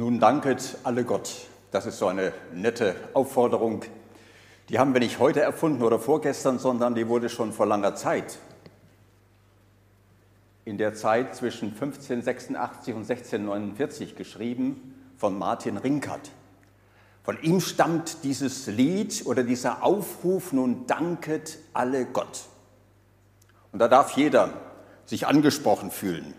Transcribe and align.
Nun 0.00 0.18
danket 0.18 0.78
alle 0.82 1.04
Gott. 1.04 1.30
Das 1.72 1.84
ist 1.84 1.98
so 1.98 2.06
eine 2.06 2.32
nette 2.54 2.96
Aufforderung. 3.12 3.82
Die 4.70 4.78
haben 4.78 4.94
wir 4.94 5.00
nicht 5.00 5.18
heute 5.18 5.42
erfunden 5.42 5.82
oder 5.82 5.98
vorgestern, 5.98 6.58
sondern 6.58 6.94
die 6.94 7.06
wurde 7.06 7.28
schon 7.28 7.52
vor 7.52 7.66
langer 7.66 7.94
Zeit. 7.96 8.38
In 10.64 10.78
der 10.78 10.94
Zeit 10.94 11.36
zwischen 11.36 11.74
1586 11.74 12.94
und 12.94 13.02
1649 13.02 14.16
geschrieben 14.16 14.94
von 15.18 15.38
Martin 15.38 15.76
Rinkert. 15.76 16.30
Von 17.22 17.38
ihm 17.42 17.60
stammt 17.60 18.24
dieses 18.24 18.68
Lied 18.68 19.26
oder 19.26 19.42
dieser 19.42 19.82
Aufruf, 19.82 20.54
nun 20.54 20.86
danket 20.86 21.58
alle 21.74 22.06
Gott. 22.06 22.46
Und 23.70 23.80
da 23.80 23.88
darf 23.88 24.12
jeder 24.12 24.54
sich 25.04 25.26
angesprochen 25.26 25.90
fühlen. 25.90 26.32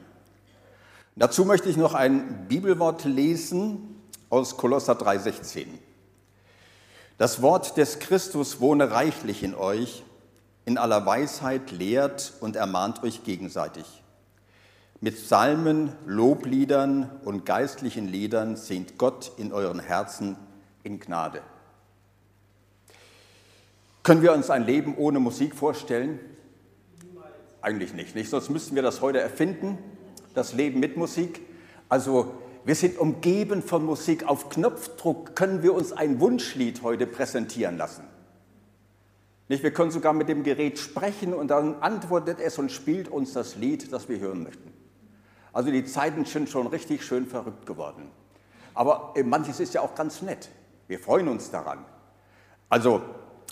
Dazu 1.15 1.43
möchte 1.43 1.69
ich 1.69 1.75
noch 1.75 1.93
ein 1.93 2.47
Bibelwort 2.47 3.03
lesen 3.03 4.01
aus 4.29 4.55
Kolosser 4.55 4.93
3,16. 4.93 5.65
Das 7.17 7.41
Wort 7.41 7.75
des 7.75 7.99
Christus 7.99 8.61
wohne 8.61 8.91
reichlich 8.91 9.43
in 9.43 9.53
euch, 9.53 10.03
in 10.65 10.77
aller 10.77 11.05
Weisheit 11.05 11.71
lehrt 11.71 12.33
und 12.39 12.55
ermahnt 12.55 13.03
euch 13.03 13.23
gegenseitig. 13.25 13.85
Mit 15.01 15.15
Psalmen, 15.15 15.91
Lobliedern 16.05 17.09
und 17.25 17.45
geistlichen 17.45 18.07
Liedern 18.07 18.55
singt 18.55 18.97
Gott 18.97 19.33
in 19.37 19.51
euren 19.51 19.79
Herzen 19.79 20.37
in 20.83 20.99
Gnade. 20.99 21.41
Können 24.03 24.21
wir 24.21 24.31
uns 24.31 24.49
ein 24.49 24.65
Leben 24.65 24.95
ohne 24.95 25.19
Musik 25.19 25.55
vorstellen? 25.55 26.19
Eigentlich 27.61 27.93
nicht, 27.93 28.15
nicht? 28.15 28.29
Sonst 28.29 28.49
müssten 28.49 28.75
wir 28.75 28.81
das 28.81 29.01
heute 29.01 29.19
erfinden 29.19 29.77
das 30.33 30.53
Leben 30.53 30.79
mit 30.79 30.97
Musik. 30.97 31.41
Also 31.89 32.33
wir 32.63 32.75
sind 32.75 32.97
umgeben 32.97 33.61
von 33.61 33.83
Musik. 33.85 34.27
Auf 34.27 34.49
Knopfdruck 34.49 35.35
können 35.35 35.63
wir 35.63 35.73
uns 35.73 35.91
ein 35.91 36.19
Wunschlied 36.19 36.83
heute 36.83 37.07
präsentieren 37.07 37.77
lassen. 37.77 38.03
Nicht? 39.47 39.63
Wir 39.63 39.73
können 39.73 39.91
sogar 39.91 40.13
mit 40.13 40.29
dem 40.29 40.43
Gerät 40.43 40.79
sprechen 40.79 41.33
und 41.33 41.49
dann 41.49 41.81
antwortet 41.81 42.39
es 42.39 42.57
und 42.57 42.71
spielt 42.71 43.09
uns 43.09 43.33
das 43.33 43.55
Lied, 43.55 43.91
das 43.91 44.07
wir 44.07 44.19
hören 44.19 44.43
möchten. 44.43 44.71
Also 45.53 45.71
die 45.71 45.83
Zeiten 45.83 46.23
sind 46.25 46.49
schon 46.49 46.67
richtig 46.67 47.03
schön 47.03 47.25
verrückt 47.25 47.65
geworden. 47.65 48.09
Aber 48.73 49.11
äh, 49.15 49.23
manches 49.23 49.59
ist 49.59 49.73
ja 49.73 49.81
auch 49.81 49.95
ganz 49.95 50.21
nett. 50.21 50.49
Wir 50.87 50.99
freuen 50.99 51.27
uns 51.27 51.51
daran. 51.51 51.83
Also, 52.69 53.01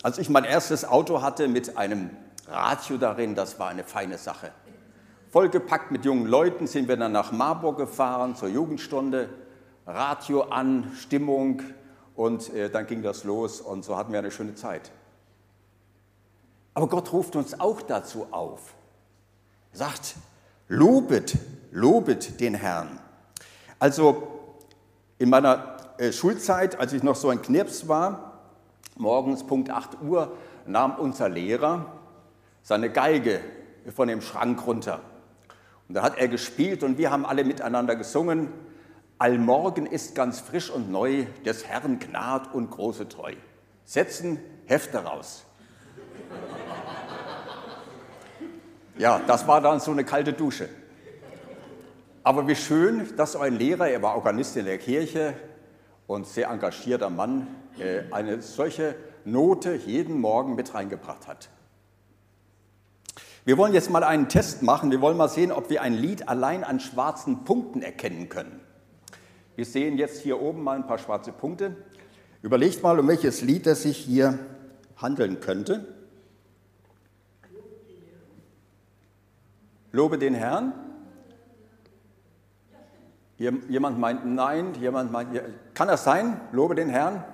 als 0.02 0.16
ich 0.18 0.30
mein 0.30 0.44
erstes 0.44 0.84
Auto 0.86 1.20
hatte 1.20 1.48
mit 1.48 1.76
einem 1.76 2.10
Radio 2.46 2.96
darin, 2.96 3.34
das 3.34 3.58
war 3.58 3.68
eine 3.68 3.84
feine 3.84 4.16
Sache. 4.16 4.52
Vollgepackt 5.30 5.92
mit 5.92 6.04
jungen 6.04 6.26
Leuten 6.26 6.66
sind 6.66 6.88
wir 6.88 6.96
dann 6.96 7.12
nach 7.12 7.30
Marburg 7.30 7.76
gefahren 7.78 8.34
zur 8.34 8.48
Jugendstunde, 8.48 9.28
Radio 9.86 10.42
an, 10.42 10.90
Stimmung 10.96 11.62
und 12.16 12.52
äh, 12.52 12.68
dann 12.68 12.88
ging 12.88 13.00
das 13.00 13.22
los 13.22 13.60
und 13.60 13.84
so 13.84 13.96
hatten 13.96 14.10
wir 14.10 14.18
eine 14.18 14.32
schöne 14.32 14.56
Zeit. 14.56 14.90
Aber 16.74 16.88
Gott 16.88 17.12
ruft 17.12 17.36
uns 17.36 17.60
auch 17.60 17.80
dazu 17.80 18.26
auf. 18.32 18.74
Er 19.70 19.78
sagt, 19.78 20.16
lobet, 20.66 21.38
lobet 21.70 22.40
den 22.40 22.54
Herrn. 22.54 22.98
Also 23.78 24.26
in 25.18 25.30
meiner 25.30 25.76
äh, 25.98 26.10
Schulzeit, 26.10 26.76
als 26.80 26.92
ich 26.92 27.04
noch 27.04 27.14
so 27.14 27.28
ein 27.28 27.40
Knirps 27.40 27.86
war, 27.86 28.40
morgens 28.96 29.46
Punkt 29.46 29.70
8 29.70 30.02
Uhr, 30.02 30.36
nahm 30.66 30.96
unser 30.96 31.28
Lehrer 31.28 31.86
seine 32.64 32.90
Geige 32.90 33.40
von 33.94 34.08
dem 34.08 34.22
Schrank 34.22 34.66
runter 34.66 35.00
und 35.90 35.94
da 35.94 36.02
hat 36.02 36.18
er 36.18 36.28
gespielt 36.28 36.84
und 36.84 36.98
wir 36.98 37.10
haben 37.10 37.26
alle 37.26 37.42
miteinander 37.42 37.96
gesungen. 37.96 38.52
Allmorgen 39.18 39.86
ist 39.86 40.14
ganz 40.14 40.38
frisch 40.38 40.70
und 40.70 40.88
neu, 40.88 41.26
des 41.44 41.66
Herrn 41.66 41.98
Gnad 41.98 42.54
und 42.54 42.70
große 42.70 43.08
Treu. 43.08 43.32
Setzen 43.84 44.38
Hefte 44.66 44.98
raus. 44.98 45.44
Ja, 48.98 49.20
das 49.26 49.48
war 49.48 49.60
dann 49.60 49.80
so 49.80 49.90
eine 49.90 50.04
kalte 50.04 50.32
Dusche. 50.32 50.68
Aber 52.22 52.46
wie 52.46 52.54
schön, 52.54 53.16
dass 53.16 53.34
ein 53.34 53.58
Lehrer, 53.58 53.88
er 53.88 54.00
war 54.00 54.14
Organist 54.14 54.56
in 54.56 54.66
der 54.66 54.78
Kirche 54.78 55.34
und 56.06 56.24
sehr 56.24 56.50
engagierter 56.50 57.10
Mann, 57.10 57.48
äh, 57.80 58.02
eine 58.12 58.42
solche 58.42 58.94
Note 59.24 59.74
jeden 59.74 60.20
Morgen 60.20 60.54
mit 60.54 60.72
reingebracht 60.72 61.26
hat. 61.26 61.48
Wir 63.44 63.56
wollen 63.56 63.72
jetzt 63.72 63.90
mal 63.90 64.04
einen 64.04 64.28
Test 64.28 64.62
machen. 64.62 64.90
Wir 64.90 65.00
wollen 65.00 65.16
mal 65.16 65.28
sehen, 65.28 65.50
ob 65.50 65.70
wir 65.70 65.80
ein 65.80 65.94
Lied 65.94 66.28
allein 66.28 66.62
an 66.62 66.78
schwarzen 66.78 67.44
Punkten 67.44 67.80
erkennen 67.80 68.28
können. 68.28 68.60
Wir 69.56 69.64
sehen 69.64 69.96
jetzt 69.96 70.20
hier 70.20 70.40
oben 70.40 70.62
mal 70.62 70.76
ein 70.76 70.86
paar 70.86 70.98
schwarze 70.98 71.32
Punkte. 71.32 71.76
Überlegt 72.42 72.82
mal, 72.82 72.98
um 72.98 73.08
welches 73.08 73.40
Lied 73.42 73.66
es 73.66 73.82
sich 73.82 73.96
hier 73.96 74.38
handeln 74.96 75.40
könnte. 75.40 75.86
Lobe 79.92 80.18
den 80.18 80.34
Herrn. 80.34 80.72
Jemand 83.38 83.98
meint 83.98 84.26
nein, 84.26 84.74
jemand 84.78 85.10
meint, 85.10 85.40
kann 85.72 85.88
das 85.88 86.04
sein? 86.04 86.38
Lobe 86.52 86.74
den 86.74 86.90
Herrn? 86.90 87.24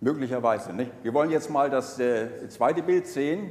Möglicherweise 0.00 0.72
nicht. 0.72 0.90
Wir 1.02 1.12
wollen 1.12 1.30
jetzt 1.30 1.50
mal 1.50 1.68
das 1.68 1.98
äh, 1.98 2.48
zweite 2.48 2.82
Bild 2.82 3.06
sehen. 3.06 3.50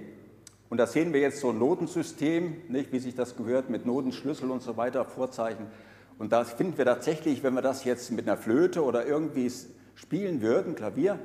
Und 0.70 0.78
da 0.78 0.88
sehen 0.88 1.14
wir 1.14 1.20
jetzt 1.22 1.40
so 1.40 1.52
ein 1.52 1.59
Notensystem, 1.59 2.62
nicht, 2.70 2.92
wie 2.92 3.00
sich 3.00 3.16
das 3.16 3.36
gehört, 3.36 3.70
mit 3.70 3.86
Notenschlüssel 3.86 4.50
und 4.50 4.64
so 4.64 4.78
weiter, 4.78 5.06
Vorzeichen. 5.06 5.68
Und 6.18 6.31
da 6.31 6.44
finden 6.44 6.78
wir 6.78 6.86
tatsächlich, 6.86 7.44
wenn 7.44 7.53
wir 7.53 7.62
das 7.62 7.84
jetzt 7.84 8.12
mit 8.12 8.28
einer 8.28 8.38
Flöte 8.38 8.84
oder 8.84 9.06
irgendwie 9.06 9.52
spielen 9.96 10.42
würden, 10.42 10.75
Klavier, 10.75 11.20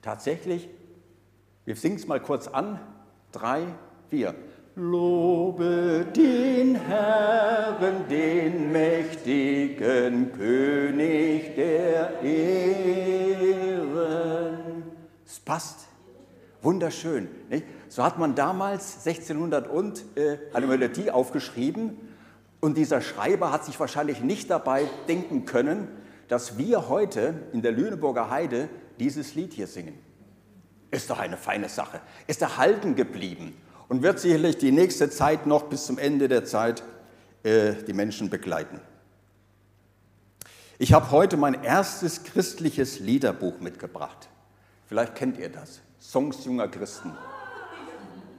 tatsächlich, 0.00 0.68
wir 1.64 1.76
singen 1.76 1.96
es 1.96 2.06
mal 2.06 2.20
kurz 2.20 2.48
an, 2.48 2.80
drei, 3.32 3.66
vier. 4.08 4.34
Lobe 4.74 6.06
den 6.16 6.76
Herrn, 6.76 8.08
den 8.08 8.70
mächtigen 8.70 10.32
König 10.32 11.56
der 11.56 12.22
Ehren. 12.22 13.58
Es 15.26 15.40
passt. 15.40 15.88
Wunderschön. 16.62 17.28
Nicht? 17.50 17.66
So 17.98 18.04
hat 18.04 18.16
man 18.16 18.36
damals 18.36 19.04
1600 19.04 19.66
und 19.66 20.04
äh, 20.14 20.38
eine 20.52 20.68
Melodie 20.68 21.10
aufgeschrieben 21.10 21.98
und 22.60 22.76
dieser 22.76 23.00
Schreiber 23.00 23.50
hat 23.50 23.64
sich 23.64 23.80
wahrscheinlich 23.80 24.20
nicht 24.20 24.50
dabei 24.50 24.88
denken 25.08 25.46
können, 25.46 25.88
dass 26.28 26.56
wir 26.58 26.88
heute 26.88 27.34
in 27.52 27.60
der 27.60 27.72
Lüneburger 27.72 28.30
Heide 28.30 28.68
dieses 29.00 29.34
Lied 29.34 29.52
hier 29.52 29.66
singen. 29.66 29.98
Ist 30.92 31.10
doch 31.10 31.18
eine 31.18 31.36
feine 31.36 31.68
Sache. 31.68 32.00
Ist 32.28 32.40
erhalten 32.40 32.94
geblieben 32.94 33.60
und 33.88 34.04
wird 34.04 34.20
sicherlich 34.20 34.58
die 34.58 34.70
nächste 34.70 35.10
Zeit 35.10 35.48
noch 35.48 35.64
bis 35.64 35.86
zum 35.86 35.98
Ende 35.98 36.28
der 36.28 36.44
Zeit 36.44 36.84
äh, 37.42 37.72
die 37.84 37.94
Menschen 37.94 38.30
begleiten. 38.30 38.80
Ich 40.78 40.92
habe 40.92 41.10
heute 41.10 41.36
mein 41.36 41.64
erstes 41.64 42.22
christliches 42.22 43.00
Liederbuch 43.00 43.58
mitgebracht. 43.58 44.28
Vielleicht 44.86 45.16
kennt 45.16 45.36
ihr 45.36 45.48
das. 45.48 45.80
Songs 45.98 46.44
junger 46.44 46.68
Christen. 46.68 47.12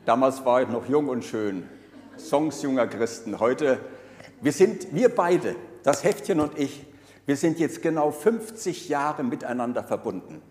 Damals 0.10 0.44
war 0.44 0.64
ich 0.64 0.70
noch 0.70 0.90
jung 0.90 1.08
und 1.08 1.24
schön. 1.24 1.70
Songs 2.18 2.64
junger 2.64 2.88
Christen. 2.88 3.40
Heute, 3.40 3.78
wir 4.42 4.52
sind, 4.52 4.96
wir 4.96 5.14
beide, 5.14 5.56
das 5.84 6.04
Heftchen 6.04 6.40
und 6.40 6.58
ich, 6.58 6.84
wir 7.28 7.36
sind 7.36 7.60
jetzt 7.60 7.84
genau 7.84 8.10
50 8.10 8.90
Jahre 8.90 9.24
miteinander 9.24 9.84
verbunden. 9.84 10.42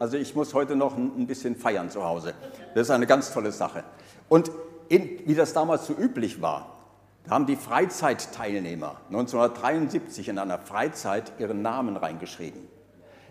Also 0.00 0.16
ich 0.16 0.34
muss 0.34 0.54
heute 0.54 0.74
noch 0.74 0.96
ein 0.96 1.28
bisschen 1.28 1.54
feiern 1.54 1.88
zu 1.88 2.02
Hause. 2.02 2.34
Das 2.74 2.88
ist 2.88 2.90
eine 2.90 3.06
ganz 3.06 3.32
tolle 3.32 3.52
Sache. 3.52 3.84
Und 4.28 4.50
in, 4.88 5.20
wie 5.24 5.36
das 5.36 5.52
damals 5.52 5.86
so 5.86 5.92
üblich 5.92 6.42
war, 6.42 6.76
da 7.26 7.30
haben 7.30 7.46
die 7.46 7.54
Freizeitteilnehmer 7.54 9.02
1973 9.06 10.30
in 10.30 10.40
einer 10.40 10.58
Freizeit 10.58 11.30
ihren 11.38 11.62
Namen 11.62 11.96
reingeschrieben. 11.96 12.62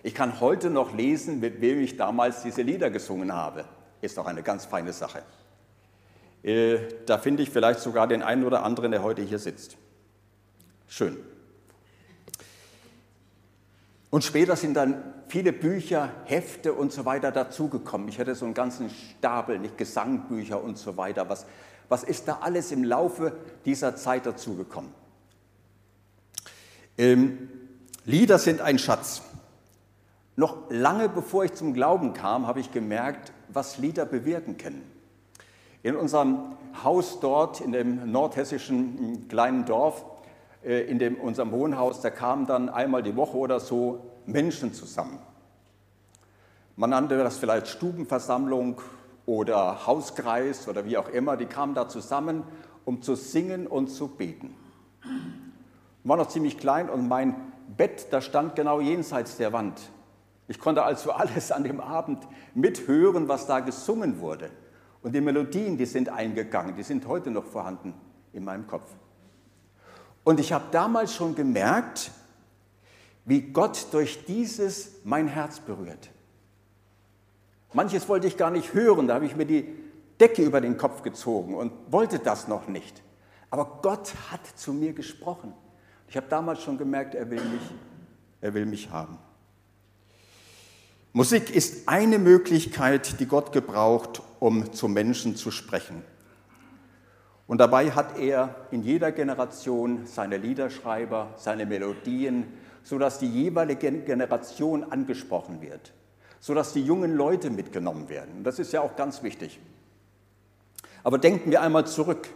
Ich 0.04 0.16
kann 0.16 0.39
heute 0.39 0.69
noch 0.69 0.94
lesen, 0.94 1.42
mit 1.42 1.60
wem 1.60 1.81
ich 1.81 1.98
damals 1.98 2.44
diese 2.44 2.62
Lieder 2.62 2.89
gesungen 2.92 3.33
habe. 3.33 3.66
Ist 4.00 4.18
doch 4.18 4.25
eine 4.25 4.42
ganz 4.42 4.63
feine 4.63 4.94
Sache. 4.94 5.22
Äh, 6.45 6.77
da 7.07 7.18
finde 7.18 7.42
ich 7.42 7.50
vielleicht 7.50 7.80
sogar 7.80 8.07
den 8.07 8.21
einen 8.21 8.44
oder 8.44 8.63
anderen, 8.63 8.92
der 8.92 9.01
heute 9.01 9.24
hier 9.24 9.39
sitzt. 9.39 9.77
Schön. 10.88 11.18
Und 14.12 14.24
später 14.24 14.56
sind 14.56 14.75
dann 14.75 15.15
viele 15.27 15.51
Bücher, 15.51 16.12
Hefte 16.25 16.74
und 16.74 16.92
so 16.92 17.03
weiter 17.03 17.31
dazugekommen. 17.31 18.07
Ich 18.09 18.19
hatte 18.19 18.36
so 18.36 18.45
einen 18.45 18.53
ganzen 18.53 18.92
Stapel, 18.92 19.57
nicht 19.57 19.75
Gesangbücher 19.80 20.63
und 20.63 20.77
so 20.77 20.97
weiter. 20.97 21.27
Was, 21.30 21.47
was 21.89 22.03
ist 22.03 22.27
da 22.27 22.38
alles 22.42 22.71
im 22.71 22.83
Laufe 22.83 23.36
dieser 23.65 23.95
Zeit 23.95 24.27
dazugekommen? 24.27 24.91
Ähm, 27.00 27.50
Lieder 28.06 28.38
sind 28.38 28.62
ein 28.62 28.77
Schatz. 28.77 29.24
Noch 30.36 30.69
lange 30.69 31.09
bevor 31.09 31.44
ich 31.44 31.53
zum 31.56 31.74
Glauben 31.74 32.13
kam, 32.13 32.45
habe 32.45 32.59
ich 32.59 32.71
gemerkt, 32.71 33.33
was 33.50 33.80
Lieder 33.80 34.06
bewirken 34.06 34.57
können. 34.57 34.94
In 35.86 35.96
unserem 35.96 36.40
Haus 36.84 37.20
dort 37.20 37.62
in 37.62 37.72
dem 37.72 38.12
nordhessischen 38.12 38.98
hm, 38.98 39.28
kleinen 39.28 39.66
Dorf, 39.66 40.04
äh, 40.64 40.82
in 40.82 40.98
dem, 40.98 41.14
unserem 41.14 41.52
Wohnhaus, 41.52 42.02
da 42.02 42.10
kamen 42.10 42.48
dann 42.48 42.70
einmal 42.70 43.04
die 43.04 43.16
Woche 43.16 43.38
oder 43.38 43.60
so 43.60 44.00
Menschen 44.26 44.74
zusammen. 44.74 45.20
Man 46.76 46.90
nannte 46.90 47.20
das 47.20 47.38
vielleicht 47.38 47.68
Stubenversammlung 47.68 48.82
oder 49.28 49.86
Hauskreis 49.86 50.68
oder 50.68 50.86
wie 50.86 50.98
auch 50.98 51.08
immer. 51.10 51.38
Die 51.38 51.46
kamen 51.46 51.76
da 51.76 51.88
zusammen, 51.88 52.42
um 52.84 53.04
zu 53.04 53.14
singen 53.14 53.68
und 53.68 53.90
zu 53.90 54.08
beten. 54.08 54.56
Ich 55.04 56.10
war 56.10 56.18
noch 56.18 56.30
ziemlich 56.30 56.58
klein 56.58 56.90
und 56.90 57.08
mein 57.08 57.36
Bett, 57.78 58.08
da 58.10 58.22
stand 58.22 58.56
genau 58.56 58.82
jenseits 58.82 59.38
der 59.38 59.54
Wand. 59.54 59.80
Ich 60.48 60.60
konnte 60.60 60.82
also 60.82 61.12
alles 61.12 61.52
an 61.52 61.64
dem 61.64 61.80
Abend 61.80 62.28
mithören, 62.56 63.28
was 63.28 63.46
da 63.46 63.60
gesungen 63.60 64.20
wurde. 64.20 64.50
Und 65.06 65.13
die 65.13 65.22
Melodien, 65.22 65.78
die 65.78 65.86
sind 65.86 66.10
eingegangen, 66.10 66.75
die 66.75 66.81
sind 66.81 67.07
heute 67.07 67.30
noch 67.30 67.46
vorhanden 67.46 67.94
in 68.34 68.44
meinem 68.44 68.66
Kopf. 68.66 68.90
Und 70.24 70.40
ich 70.40 70.52
habe 70.52 70.66
damals 70.72 71.13
schon 71.13 71.36
gemerkt, 71.36 72.10
wie 73.24 73.42
Gott 73.42 73.86
durch 73.92 74.25
dieses 74.25 74.94
mein 75.04 75.28
Herz 75.28 75.60
berührt. 75.60 76.10
Manches 77.72 78.10
wollte 78.10 78.25
ich 78.25 78.36
gar 78.36 78.50
nicht 78.50 78.74
hören, 78.74 79.07
da 79.07 79.13
habe 79.13 79.28
ich 79.28 79.36
mir 79.36 79.46
die 79.46 79.75
Decke 80.19 80.42
über 80.42 80.60
den 80.60 80.75
Kopf 80.75 81.04
gezogen 81.04 81.54
und 81.54 81.72
wollte 81.92 82.18
das 82.18 82.48
noch 82.48 82.68
nicht. 82.68 83.04
Aber 83.51 83.81
Gott 83.84 84.12
hat 84.31 84.48
zu 84.56 84.74
mir 84.74 84.94
gesprochen. 84.94 85.54
Ich 86.08 86.18
habe 86.18 86.25
damals 86.30 86.63
schon 86.63 86.80
gemerkt, 86.80 87.13
er 87.13 87.30
will 87.30 87.42
mich, 87.42 87.72
er 88.42 88.56
will 88.56 88.66
mich 88.66 88.90
haben. 88.90 89.19
Musik 91.13 91.56
ist 91.56 91.88
eine 91.88 92.18
Möglichkeit, 92.18 93.19
die 93.19 93.28
Gott 93.28 93.51
gebraucht, 93.51 94.24
um 94.40 94.74
zu 94.74 94.88
Menschen 94.88 95.36
zu 95.36 95.52
sprechen. 95.52 96.04
Und 97.48 97.60
dabei 97.60 97.92
hat 97.92 98.18
er 98.18 98.56
in 98.72 98.82
jeder 98.84 99.12
Generation 99.12 100.06
seine 100.06 100.38
Liederschreiber, 100.38 101.34
seine 101.38 101.66
Melodien, 101.66 102.46
sodass 102.84 103.20
die 103.20 103.30
jeweilige 103.30 103.92
Generation 103.92 104.84
angesprochen 104.84 105.62
wird, 105.62 105.94
sodass 106.40 106.74
die 106.74 106.84
jungen 106.84 107.16
Leute 107.16 107.50
mitgenommen 107.50 108.10
werden. 108.10 108.44
Das 108.44 108.60
ist 108.60 108.74
ja 108.74 108.82
auch 108.82 108.96
ganz 108.96 109.22
wichtig. 109.22 109.60
Aber 111.04 111.20
denken 111.20 111.52
wir 111.52 111.62
einmal 111.62 111.86
zurück. 111.86 112.28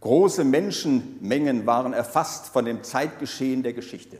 Große 0.00 0.44
Menschenmengen 0.44 1.66
waren 1.66 1.92
erfasst 1.92 2.46
von 2.46 2.64
dem 2.64 2.84
Zeitgeschehen 2.84 3.64
der 3.64 3.72
Geschichte. 3.72 4.18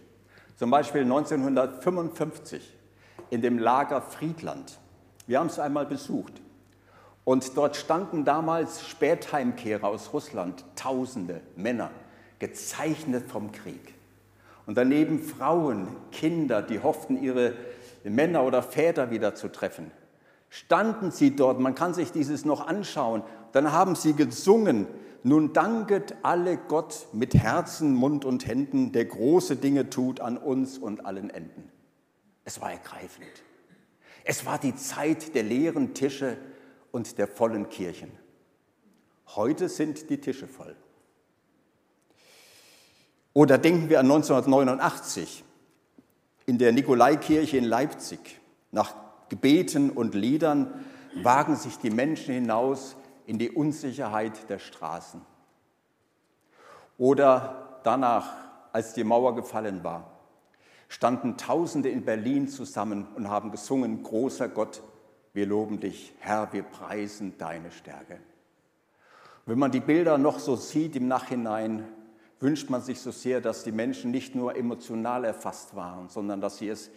Zum 0.56 0.70
Beispiel 0.70 1.02
1955 1.02 2.74
in 3.30 3.42
dem 3.42 3.58
Lager 3.58 4.00
Friedland. 4.00 4.78
Wir 5.26 5.38
haben 5.38 5.48
es 5.48 5.58
einmal 5.58 5.86
besucht. 5.86 6.40
Und 7.26 7.56
dort 7.56 7.74
standen 7.74 8.24
damals 8.24 8.86
Spätheimkehrer 8.86 9.88
aus 9.88 10.12
Russland, 10.12 10.64
Tausende 10.76 11.40
Männer, 11.56 11.90
gezeichnet 12.38 13.28
vom 13.28 13.50
Krieg. 13.50 13.94
Und 14.64 14.76
daneben 14.76 15.18
Frauen, 15.18 15.88
Kinder, 16.12 16.62
die 16.62 16.78
hofften, 16.78 17.20
ihre 17.20 17.54
Männer 18.04 18.44
oder 18.44 18.62
Väter 18.62 19.10
wieder 19.10 19.34
zu 19.34 19.48
treffen. 19.48 19.90
Standen 20.50 21.10
sie 21.10 21.34
dort, 21.34 21.58
man 21.58 21.74
kann 21.74 21.94
sich 21.94 22.12
dieses 22.12 22.44
noch 22.44 22.68
anschauen, 22.68 23.24
dann 23.50 23.72
haben 23.72 23.96
sie 23.96 24.12
gesungen, 24.12 24.86
nun 25.24 25.52
danket 25.52 26.14
alle 26.22 26.56
Gott 26.56 27.08
mit 27.12 27.34
Herzen, 27.34 27.92
Mund 27.92 28.24
und 28.24 28.46
Händen, 28.46 28.92
der 28.92 29.06
große 29.06 29.56
Dinge 29.56 29.90
tut 29.90 30.20
an 30.20 30.38
uns 30.38 30.78
und 30.78 31.04
allen 31.04 31.30
Enden. 31.30 31.72
Es 32.44 32.60
war 32.60 32.70
ergreifend. 32.70 33.26
Es 34.22 34.46
war 34.46 34.60
die 34.60 34.76
Zeit 34.76 35.34
der 35.34 35.42
leeren 35.42 35.92
Tische 35.92 36.36
und 36.92 37.18
der 37.18 37.26
vollen 37.28 37.68
Kirchen. 37.68 38.10
Heute 39.34 39.68
sind 39.68 40.08
die 40.10 40.20
Tische 40.20 40.46
voll. 40.46 40.76
Oder 43.32 43.58
denken 43.58 43.90
wir 43.90 44.00
an 44.00 44.06
1989 44.06 45.44
in 46.46 46.58
der 46.58 46.72
Nikolaikirche 46.72 47.58
in 47.58 47.64
Leipzig. 47.64 48.40
Nach 48.70 48.94
Gebeten 49.28 49.90
und 49.90 50.14
Liedern 50.14 50.84
wagen 51.22 51.56
sich 51.56 51.78
die 51.78 51.90
Menschen 51.90 52.34
hinaus 52.34 52.96
in 53.26 53.38
die 53.38 53.50
Unsicherheit 53.50 54.48
der 54.48 54.58
Straßen. 54.58 55.20
Oder 56.98 57.80
danach, 57.82 58.32
als 58.72 58.94
die 58.94 59.04
Mauer 59.04 59.34
gefallen 59.34 59.84
war, 59.84 60.10
standen 60.88 61.36
Tausende 61.36 61.88
in 61.88 62.04
Berlin 62.04 62.48
zusammen 62.48 63.06
und 63.16 63.28
haben 63.28 63.50
gesungen, 63.50 64.02
großer 64.02 64.48
Gott, 64.48 64.82
wir 65.36 65.44
loben 65.44 65.80
dich, 65.80 66.14
Herr, 66.20 66.50
wir 66.54 66.62
preisen 66.62 67.36
deine 67.36 67.70
Stärke. 67.70 68.18
Wenn 69.44 69.58
man 69.58 69.70
die 69.70 69.80
Bilder 69.80 70.16
noch 70.16 70.38
so 70.38 70.56
sieht 70.56 70.96
im 70.96 71.08
Nachhinein, 71.08 71.86
wünscht 72.40 72.70
man 72.70 72.80
sich 72.80 73.00
so 73.00 73.10
sehr, 73.10 73.42
dass 73.42 73.62
die 73.62 73.70
Menschen 73.70 74.10
nicht 74.10 74.34
nur 74.34 74.56
emotional 74.56 75.24
erfasst 75.24 75.76
waren, 75.76 76.08
sondern 76.08 76.40
dass 76.40 76.56
sie 76.56 76.70
es 76.70 76.90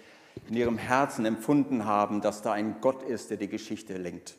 in 0.48 0.56
ihrem 0.56 0.78
Herzen 0.78 1.26
empfunden 1.26 1.84
haben, 1.84 2.22
dass 2.22 2.42
da 2.42 2.54
ein 2.54 2.80
Gott 2.80 3.04
ist, 3.04 3.30
der 3.30 3.36
die 3.36 3.50
Geschichte 3.50 3.98
lenkt. 3.98 4.36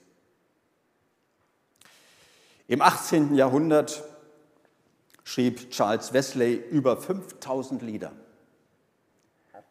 Im 2.69 2.81
18. 2.81 3.35
Jahrhundert 3.35 4.03
schrieb 5.25 5.71
Charles 5.73 6.15
Wesley 6.15 6.55
über 6.55 6.97
5000 6.97 7.83
Lieder. 7.83 8.13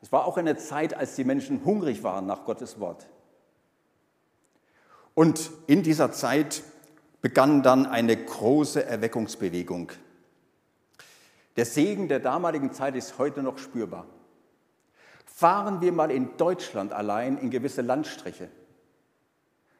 Es 0.03 0.11
war 0.11 0.25
auch 0.25 0.37
eine 0.37 0.55
Zeit, 0.55 0.93
als 0.93 1.15
die 1.15 1.23
Menschen 1.23 1.65
hungrig 1.65 2.03
waren 2.03 2.27
nach 2.27 2.45
Gottes 2.45 2.79
Wort. 2.79 3.07
Und 5.19 5.51
in 5.67 5.83
dieser 5.83 6.13
Zeit 6.13 6.63
begann 7.21 7.61
dann 7.61 7.85
eine 7.85 8.15
große 8.15 8.85
Erweckungsbewegung. 8.85 9.91
Der 11.57 11.65
Segen 11.65 12.07
der 12.07 12.21
damaligen 12.21 12.71
Zeit 12.71 12.95
ist 12.95 13.17
heute 13.17 13.43
noch 13.43 13.57
spürbar. 13.57 14.05
Fahren 15.25 15.81
wir 15.81 15.91
mal 15.91 16.09
in 16.09 16.37
Deutschland 16.37 16.93
allein 16.93 17.37
in 17.37 17.49
gewisse 17.49 17.81
Landstriche. 17.81 18.47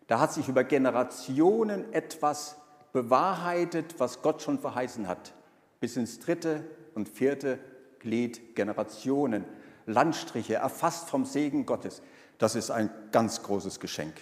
Da 0.08 0.20
hat 0.20 0.34
sich 0.34 0.50
über 0.50 0.66
Generationen 0.66 1.94
etwas 1.94 2.58
bewahrheitet, 2.92 3.96
was 3.98 4.22
Gott 4.22 4.42
schon 4.42 4.60
verheißen 4.60 5.08
hat, 5.08 5.32
bis 5.80 5.96
ins 5.96 6.20
dritte 6.20 6.66
und 6.96 7.08
vierte 7.08 7.60
Glied 8.00 8.58
Generationen. 8.58 9.46
Landstriche, 9.86 10.56
erfasst 10.56 11.08
vom 11.08 11.24
Segen 11.24 11.66
Gottes. 11.66 12.02
Das 12.40 12.56
ist 12.56 12.72
ein 12.72 12.90
ganz 13.14 13.42
großes 13.42 13.80
Geschenk. 13.80 14.16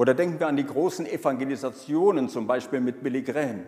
Oder 0.00 0.14
denken 0.14 0.40
wir 0.40 0.46
an 0.48 0.56
die 0.56 0.64
großen 0.64 1.04
Evangelisationen, 1.04 2.30
zum 2.30 2.46
Beispiel 2.46 2.80
mit 2.80 3.02
Billy 3.02 3.20
Graham. 3.20 3.66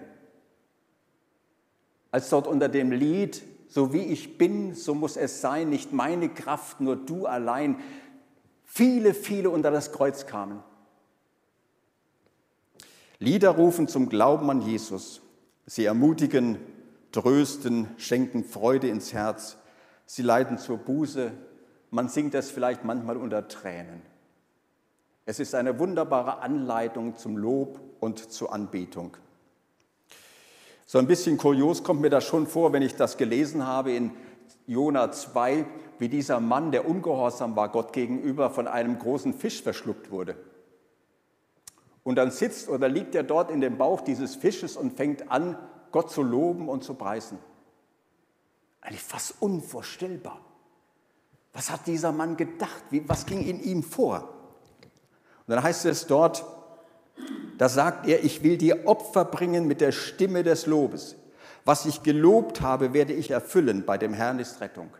Als 2.10 2.30
dort 2.30 2.46
unter 2.46 2.70
dem 2.70 2.90
Lied, 2.90 3.42
so 3.68 3.92
wie 3.92 4.00
ich 4.00 4.38
bin, 4.38 4.74
so 4.74 4.94
muss 4.94 5.18
es 5.18 5.42
sein, 5.42 5.68
nicht 5.68 5.92
meine 5.92 6.30
Kraft, 6.30 6.80
nur 6.80 6.96
du 6.96 7.26
allein, 7.26 7.76
viele, 8.64 9.12
viele 9.12 9.50
unter 9.50 9.70
das 9.70 9.92
Kreuz 9.92 10.24
kamen. 10.24 10.62
Lieder 13.18 13.50
rufen 13.50 13.86
zum 13.86 14.08
Glauben 14.08 14.48
an 14.48 14.62
Jesus. 14.62 15.20
Sie 15.66 15.84
ermutigen, 15.84 16.56
trösten, 17.12 17.88
schenken 17.98 18.42
Freude 18.42 18.88
ins 18.88 19.12
Herz 19.12 19.58
sie 20.06 20.22
leiten 20.22 20.56
zur 20.56 20.78
Buße. 20.78 21.32
Man 21.90 22.08
singt 22.08 22.34
es 22.34 22.50
vielleicht 22.50 22.84
manchmal 22.84 23.18
unter 23.18 23.48
Tränen. 23.48 24.11
Es 25.24 25.38
ist 25.38 25.54
eine 25.54 25.78
wunderbare 25.78 26.38
Anleitung 26.40 27.16
zum 27.16 27.36
Lob 27.36 27.80
und 28.00 28.32
zur 28.32 28.52
Anbetung. 28.52 29.16
So 30.84 30.98
ein 30.98 31.06
bisschen 31.06 31.38
kurios 31.38 31.84
kommt 31.84 32.00
mir 32.00 32.10
das 32.10 32.24
schon 32.24 32.46
vor, 32.46 32.72
wenn 32.72 32.82
ich 32.82 32.96
das 32.96 33.16
gelesen 33.16 33.66
habe 33.66 33.92
in 33.92 34.10
Jona 34.66 35.12
2, 35.12 35.64
wie 35.98 36.08
dieser 36.08 36.40
Mann, 36.40 36.72
der 36.72 36.88
ungehorsam 36.88 37.54
war 37.54 37.68
Gott 37.70 37.92
gegenüber, 37.92 38.50
von 38.50 38.66
einem 38.66 38.98
großen 38.98 39.32
Fisch 39.32 39.62
verschluckt 39.62 40.10
wurde. 40.10 40.36
Und 42.02 42.16
dann 42.16 42.32
sitzt 42.32 42.68
oder 42.68 42.88
liegt 42.88 43.14
er 43.14 43.22
dort 43.22 43.50
in 43.50 43.60
dem 43.60 43.78
Bauch 43.78 44.00
dieses 44.00 44.34
Fisches 44.34 44.76
und 44.76 44.96
fängt 44.96 45.30
an, 45.30 45.56
Gott 45.92 46.10
zu 46.10 46.22
loben 46.22 46.68
und 46.68 46.82
zu 46.82 46.94
preisen. 46.94 47.38
Eigentlich 48.80 49.02
fast 49.02 49.36
unvorstellbar. 49.40 50.40
Was 51.52 51.70
hat 51.70 51.86
dieser 51.86 52.10
Mann 52.10 52.36
gedacht? 52.36 52.82
Was 53.06 53.26
ging 53.26 53.46
in 53.46 53.62
ihm 53.62 53.82
vor? 53.84 54.31
Und 55.46 55.54
dann 55.54 55.62
heißt 55.62 55.84
es 55.86 56.06
dort, 56.06 56.44
da 57.58 57.68
sagt 57.68 58.06
er, 58.08 58.24
ich 58.24 58.42
will 58.42 58.56
dir 58.56 58.86
Opfer 58.86 59.24
bringen 59.24 59.66
mit 59.66 59.80
der 59.80 59.92
Stimme 59.92 60.42
des 60.42 60.66
Lobes. 60.66 61.16
Was 61.64 61.86
ich 61.86 62.02
gelobt 62.02 62.60
habe, 62.60 62.92
werde 62.92 63.12
ich 63.12 63.30
erfüllen. 63.30 63.84
Bei 63.84 63.98
dem 63.98 64.14
Herrn 64.14 64.38
ist 64.38 64.60
Rettung. 64.60 64.90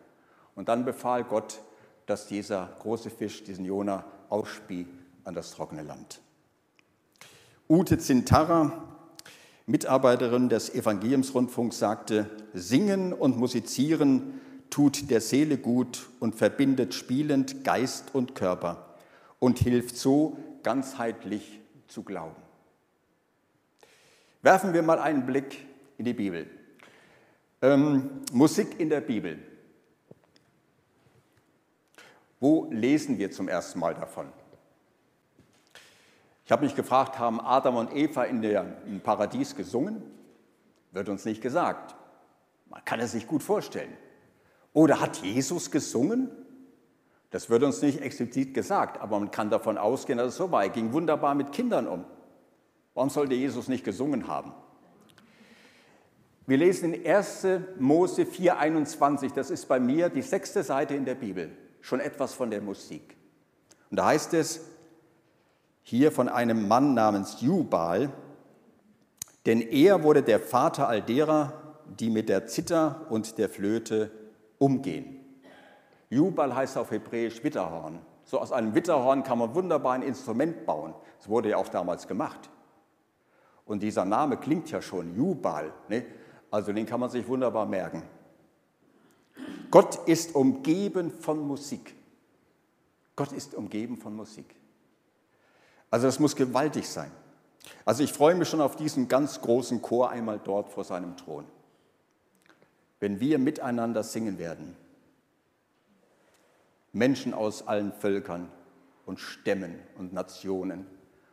Und 0.54 0.68
dann 0.68 0.84
befahl 0.84 1.24
Gott, 1.24 1.60
dass 2.06 2.26
dieser 2.26 2.68
große 2.80 3.10
Fisch 3.10 3.42
diesen 3.44 3.64
Jona 3.64 4.04
ausspie 4.28 4.86
an 5.24 5.34
das 5.34 5.52
trockene 5.52 5.82
Land. 5.82 6.20
Ute 7.68 7.98
Zintarra 7.98 8.88
Mitarbeiterin 9.66 10.48
des 10.48 10.74
Evangeliumsrundfunks 10.74 11.78
sagte, 11.78 12.28
Singen 12.52 13.12
und 13.12 13.38
Musizieren 13.38 14.40
tut 14.70 15.08
der 15.10 15.20
Seele 15.20 15.56
gut 15.56 16.08
und 16.18 16.34
verbindet 16.34 16.94
spielend 16.94 17.62
Geist 17.64 18.14
und 18.14 18.34
Körper 18.34 18.91
und 19.42 19.58
hilft 19.58 19.96
so 19.96 20.36
ganzheitlich 20.62 21.58
zu 21.88 22.04
glauben. 22.04 22.40
Werfen 24.40 24.72
wir 24.72 24.84
mal 24.84 25.00
einen 25.00 25.26
Blick 25.26 25.66
in 25.98 26.04
die 26.04 26.12
Bibel. 26.12 26.46
Ähm, 27.60 28.20
Musik 28.32 28.78
in 28.78 28.88
der 28.88 29.00
Bibel. 29.00 29.40
Wo 32.38 32.68
lesen 32.70 33.18
wir 33.18 33.32
zum 33.32 33.48
ersten 33.48 33.80
Mal 33.80 33.96
davon? 33.96 34.32
Ich 36.44 36.52
habe 36.52 36.64
mich 36.64 36.76
gefragt, 36.76 37.18
haben 37.18 37.40
Adam 37.40 37.74
und 37.74 37.92
Eva 37.92 38.22
in 38.22 38.42
der, 38.42 38.80
im 38.86 39.00
Paradies 39.00 39.56
gesungen? 39.56 40.04
Wird 40.92 41.08
uns 41.08 41.24
nicht 41.24 41.42
gesagt. 41.42 41.96
Man 42.70 42.84
kann 42.84 43.00
es 43.00 43.10
sich 43.10 43.26
gut 43.26 43.42
vorstellen. 43.42 43.96
Oder 44.72 45.00
hat 45.00 45.16
Jesus 45.16 45.72
gesungen? 45.72 46.30
Das 47.32 47.48
wird 47.48 47.62
uns 47.62 47.80
nicht 47.80 48.00
explizit 48.02 48.52
gesagt, 48.52 49.00
aber 49.00 49.18
man 49.18 49.30
kann 49.30 49.48
davon 49.48 49.78
ausgehen, 49.78 50.18
dass 50.18 50.28
es 50.28 50.36
so 50.36 50.52
war. 50.52 50.64
Er 50.64 50.68
ging 50.68 50.92
wunderbar 50.92 51.34
mit 51.34 51.50
Kindern 51.50 51.88
um. 51.88 52.04
Warum 52.94 53.08
sollte 53.08 53.34
Jesus 53.34 53.68
nicht 53.68 53.84
gesungen 53.84 54.28
haben? 54.28 54.52
Wir 56.46 56.58
lesen 56.58 56.92
in 56.92 57.06
1. 57.06 57.46
Mose 57.78 58.24
4,21, 58.24 59.32
das 59.32 59.50
ist 59.50 59.66
bei 59.66 59.80
mir 59.80 60.10
die 60.10 60.20
sechste 60.20 60.62
Seite 60.62 60.94
in 60.94 61.06
der 61.06 61.14
Bibel, 61.14 61.50
schon 61.80 62.00
etwas 62.00 62.34
von 62.34 62.50
der 62.50 62.60
Musik. 62.60 63.16
Und 63.90 63.96
da 63.96 64.06
heißt 64.06 64.34
es 64.34 64.60
hier 65.82 66.12
von 66.12 66.28
einem 66.28 66.68
Mann 66.68 66.92
namens 66.92 67.40
Jubal, 67.40 68.12
denn 69.46 69.62
er 69.62 70.02
wurde 70.02 70.22
der 70.22 70.38
Vater 70.38 70.86
all 70.86 71.00
derer, 71.00 71.76
die 71.98 72.10
mit 72.10 72.28
der 72.28 72.46
Zither 72.46 73.06
und 73.08 73.38
der 73.38 73.48
Flöte 73.48 74.10
umgehen. 74.58 75.21
Jubal 76.12 76.54
heißt 76.54 76.76
auf 76.76 76.90
Hebräisch 76.90 77.42
Witterhorn. 77.42 77.98
So 78.24 78.38
aus 78.38 78.52
einem 78.52 78.74
Witterhorn 78.74 79.22
kann 79.22 79.38
man 79.38 79.54
wunderbar 79.54 79.94
ein 79.94 80.02
Instrument 80.02 80.66
bauen. 80.66 80.92
Das 81.18 81.30
wurde 81.30 81.48
ja 81.48 81.56
auch 81.56 81.68
damals 81.68 82.06
gemacht. 82.06 82.50
Und 83.64 83.82
dieser 83.82 84.04
Name 84.04 84.36
klingt 84.36 84.70
ja 84.70 84.82
schon, 84.82 85.16
Jubal. 85.16 85.72
Ne? 85.88 86.04
Also 86.50 86.74
den 86.74 86.84
kann 86.84 87.00
man 87.00 87.08
sich 87.08 87.26
wunderbar 87.26 87.64
merken. 87.64 88.02
Gott 89.70 90.06
ist 90.06 90.34
umgeben 90.34 91.10
von 91.10 91.40
Musik. 91.40 91.94
Gott 93.16 93.32
ist 93.32 93.54
umgeben 93.54 93.96
von 93.96 94.14
Musik. 94.14 94.54
Also 95.90 96.08
das 96.08 96.18
muss 96.18 96.36
gewaltig 96.36 96.90
sein. 96.90 97.10
Also 97.86 98.04
ich 98.04 98.12
freue 98.12 98.34
mich 98.34 98.50
schon 98.50 98.60
auf 98.60 98.76
diesen 98.76 99.08
ganz 99.08 99.40
großen 99.40 99.80
Chor 99.80 100.10
einmal 100.10 100.38
dort 100.44 100.68
vor 100.68 100.84
seinem 100.84 101.16
Thron. 101.16 101.46
Wenn 103.00 103.18
wir 103.18 103.38
miteinander 103.38 104.02
singen 104.02 104.36
werden, 104.36 104.76
Menschen 106.92 107.34
aus 107.34 107.66
allen 107.66 107.92
Völkern 107.92 108.48
und 109.06 109.18
Stämmen 109.18 109.78
und 109.96 110.12
Nationen 110.12 110.86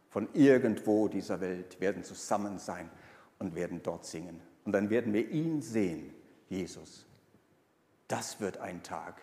von 0.10 0.28
irgendwo 0.34 1.08
dieser 1.08 1.40
Welt 1.42 1.80
werden 1.80 2.04
zusammen 2.04 2.58
sein 2.58 2.90
und 3.38 3.56
werden 3.56 3.82
dort 3.84 4.06
singen. 4.06 4.42
Und 4.66 4.74
dann 4.74 4.90
werden 4.90 5.14
wir 5.14 5.30
ihn 5.30 5.62
sehen, 5.62 6.14
Jesus. 6.50 7.06
Das 8.08 8.40
wird 8.40 8.58
ein 8.58 8.82
Tag, 8.84 9.22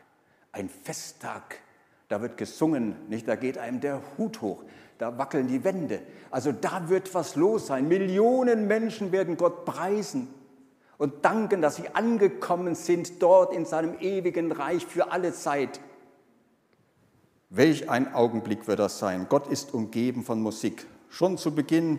ein 0.53 0.69
Festtag. 0.69 1.61
Da 2.09 2.23
wird 2.23 2.37
gesungen, 2.37 2.95
nicht? 3.09 3.27
Da 3.27 3.35
geht 3.35 3.59
einem 3.59 3.81
der 3.81 4.01
Hut 4.17 4.41
hoch, 4.41 4.63
da 4.99 5.19
wackeln 5.19 5.49
die 5.49 5.65
Wände. 5.65 6.01
Also 6.31 6.53
da 6.53 6.89
wird 6.89 7.13
was 7.15 7.35
los 7.35 7.67
sein. 7.67 7.89
Millionen 7.89 8.69
Menschen 8.69 9.11
werden 9.11 9.37
Gott 9.37 9.65
preisen 9.65 10.29
und 10.99 11.25
danken, 11.25 11.61
dass 11.61 11.77
sie 11.77 11.89
angekommen 11.95 12.77
sind 12.77 13.21
dort 13.21 13.53
in 13.53 13.65
seinem 13.65 13.99
ewigen 13.99 14.53
Reich 14.53 14.87
für 14.87 15.11
alle 15.11 15.33
Zeit. 15.33 15.81
Welch 17.57 17.89
ein 17.89 18.13
Augenblick 18.13 18.69
wird 18.69 18.81
das 18.81 18.99
sein. 18.99 19.29
Gott 19.31 19.47
ist 19.47 19.73
umgeben 19.73 20.25
von 20.25 20.43
Musik. 20.43 20.87
Schon 21.09 21.39
zu 21.39 21.55
Beginn, 21.55 21.99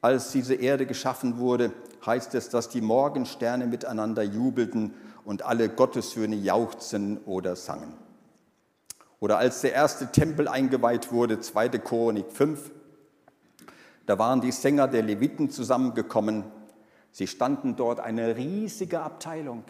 als 0.00 0.32
diese 0.32 0.54
Erde 0.54 0.86
geschaffen 0.86 1.36
wurde, 1.36 1.70
heißt 2.06 2.34
es, 2.34 2.48
dass 2.48 2.70
die 2.70 2.80
Morgensterne 2.80 3.66
miteinander 3.66 4.22
jubelten 4.22 4.94
und 5.26 5.42
alle 5.42 5.68
Gottessöhne 5.68 6.36
jauchzen 6.36 7.18
oder 7.26 7.56
sangen. 7.56 7.92
Oder 9.20 9.36
als 9.36 9.60
der 9.60 9.74
erste 9.74 10.10
Tempel 10.12 10.48
eingeweiht 10.48 11.12
wurde, 11.12 11.40
2. 11.40 11.68
Chronik 11.80 12.32
5, 12.32 12.70
da 14.06 14.18
waren 14.18 14.40
die 14.40 14.52
Sänger 14.52 14.88
der 14.88 15.02
Leviten 15.02 15.50
zusammengekommen. 15.50 16.44
Sie 17.12 17.26
standen 17.26 17.76
dort 17.76 18.00
eine 18.00 18.36
riesige 18.36 19.00
Abteilung 19.00 19.64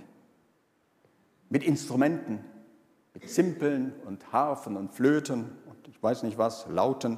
mit 1.49 1.65
Instrumenten, 1.65 2.45
mit 3.17 3.31
Zimpeln 3.31 3.95
und 4.05 4.31
Harfen 4.31 4.77
und 4.77 4.93
Flöten 4.93 5.47
und 5.71 5.89
ich 5.89 6.03
weiß 6.03 6.23
nicht 6.23 6.37
was, 6.37 6.67
Lauten. 6.69 7.17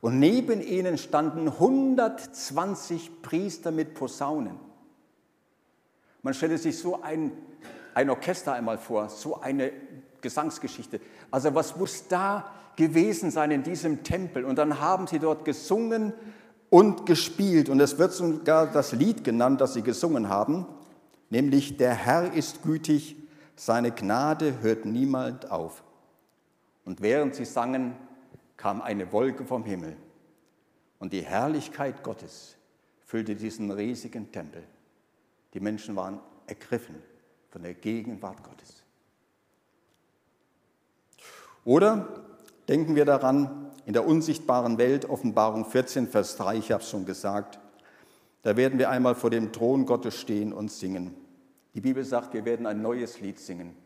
Und 0.00 0.18
neben 0.18 0.62
ihnen 0.62 0.96
standen 0.96 1.48
120 1.48 3.20
Priester 3.20 3.72
mit 3.72 3.92
Posaunen. 3.92 4.56
Man 6.22 6.32
stelle 6.32 6.56
sich 6.56 6.78
so 6.78 7.02
ein, 7.02 7.32
ein 7.92 8.08
Orchester 8.08 8.54
einmal 8.54 8.78
vor, 8.78 9.10
so 9.10 9.38
eine 9.38 9.70
Gesangsgeschichte. 10.22 10.98
Also 11.30 11.54
was 11.54 11.76
muss 11.76 12.08
da 12.08 12.50
gewesen 12.76 13.30
sein 13.30 13.50
in 13.50 13.62
diesem 13.62 14.02
Tempel? 14.02 14.46
Und 14.46 14.56
dann 14.56 14.80
haben 14.80 15.06
sie 15.06 15.18
dort 15.18 15.44
gesungen 15.44 16.14
und 16.70 17.04
gespielt. 17.04 17.68
Und 17.68 17.80
es 17.80 17.98
wird 17.98 18.12
sogar 18.12 18.66
das 18.66 18.92
Lied 18.92 19.24
genannt, 19.24 19.60
das 19.60 19.74
sie 19.74 19.82
gesungen 19.82 20.30
haben, 20.30 20.64
nämlich 21.28 21.76
Der 21.76 21.92
Herr 21.92 22.32
ist 22.32 22.62
gütig, 22.62 23.25
seine 23.56 23.90
Gnade 23.90 24.60
hört 24.60 24.84
niemand 24.84 25.50
auf. 25.50 25.82
Und 26.84 27.00
während 27.00 27.34
sie 27.34 27.44
sangen, 27.44 27.96
kam 28.56 28.80
eine 28.80 29.12
Wolke 29.12 29.44
vom 29.44 29.64
Himmel 29.64 29.96
und 30.98 31.12
die 31.12 31.22
Herrlichkeit 31.22 32.02
Gottes 32.02 32.56
füllte 33.04 33.34
diesen 33.34 33.70
riesigen 33.70 34.32
Tempel. 34.32 34.62
Die 35.54 35.60
Menschen 35.60 35.96
waren 35.96 36.20
ergriffen 36.46 36.96
von 37.50 37.62
der 37.62 37.74
Gegenwart 37.74 38.42
Gottes. 38.42 38.82
Oder 41.64 42.24
denken 42.68 42.94
wir 42.94 43.04
daran, 43.04 43.70
in 43.84 43.92
der 43.92 44.06
unsichtbaren 44.06 44.78
Welt, 44.78 45.08
Offenbarung 45.08 45.64
14, 45.64 46.08
Vers 46.08 46.36
3, 46.36 46.56
ich 46.56 46.72
habe 46.72 46.82
es 46.82 46.90
schon 46.90 47.04
gesagt, 47.04 47.58
da 48.42 48.56
werden 48.56 48.78
wir 48.78 48.90
einmal 48.90 49.14
vor 49.14 49.30
dem 49.30 49.52
Thron 49.52 49.86
Gottes 49.86 50.14
stehen 50.14 50.52
und 50.52 50.70
singen. 50.70 51.14
Die 51.76 51.82
Bibel 51.82 52.02
sagt, 52.04 52.32
wir 52.32 52.46
werden 52.46 52.66
ein 52.66 52.80
neues 52.80 53.20
Lied 53.20 53.38
singen. 53.38 53.76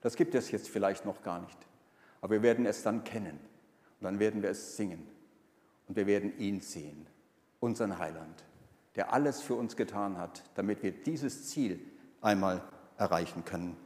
Das 0.00 0.16
gibt 0.16 0.34
es 0.34 0.50
jetzt 0.50 0.66
vielleicht 0.66 1.04
noch 1.04 1.22
gar 1.22 1.42
nicht, 1.42 1.58
aber 2.22 2.36
wir 2.36 2.42
werden 2.42 2.64
es 2.64 2.82
dann 2.82 3.04
kennen 3.04 3.38
und 4.00 4.04
dann 4.04 4.18
werden 4.18 4.40
wir 4.42 4.48
es 4.48 4.78
singen 4.78 5.06
und 5.86 5.94
wir 5.94 6.06
werden 6.06 6.38
ihn 6.38 6.62
sehen, 6.62 7.06
unseren 7.60 7.98
Heiland, 7.98 8.44
der 8.96 9.12
alles 9.12 9.42
für 9.42 9.56
uns 9.56 9.76
getan 9.76 10.16
hat, 10.16 10.42
damit 10.54 10.82
wir 10.82 10.92
dieses 10.92 11.50
Ziel 11.50 11.80
einmal 12.22 12.62
erreichen 12.96 13.44
können. 13.44 13.76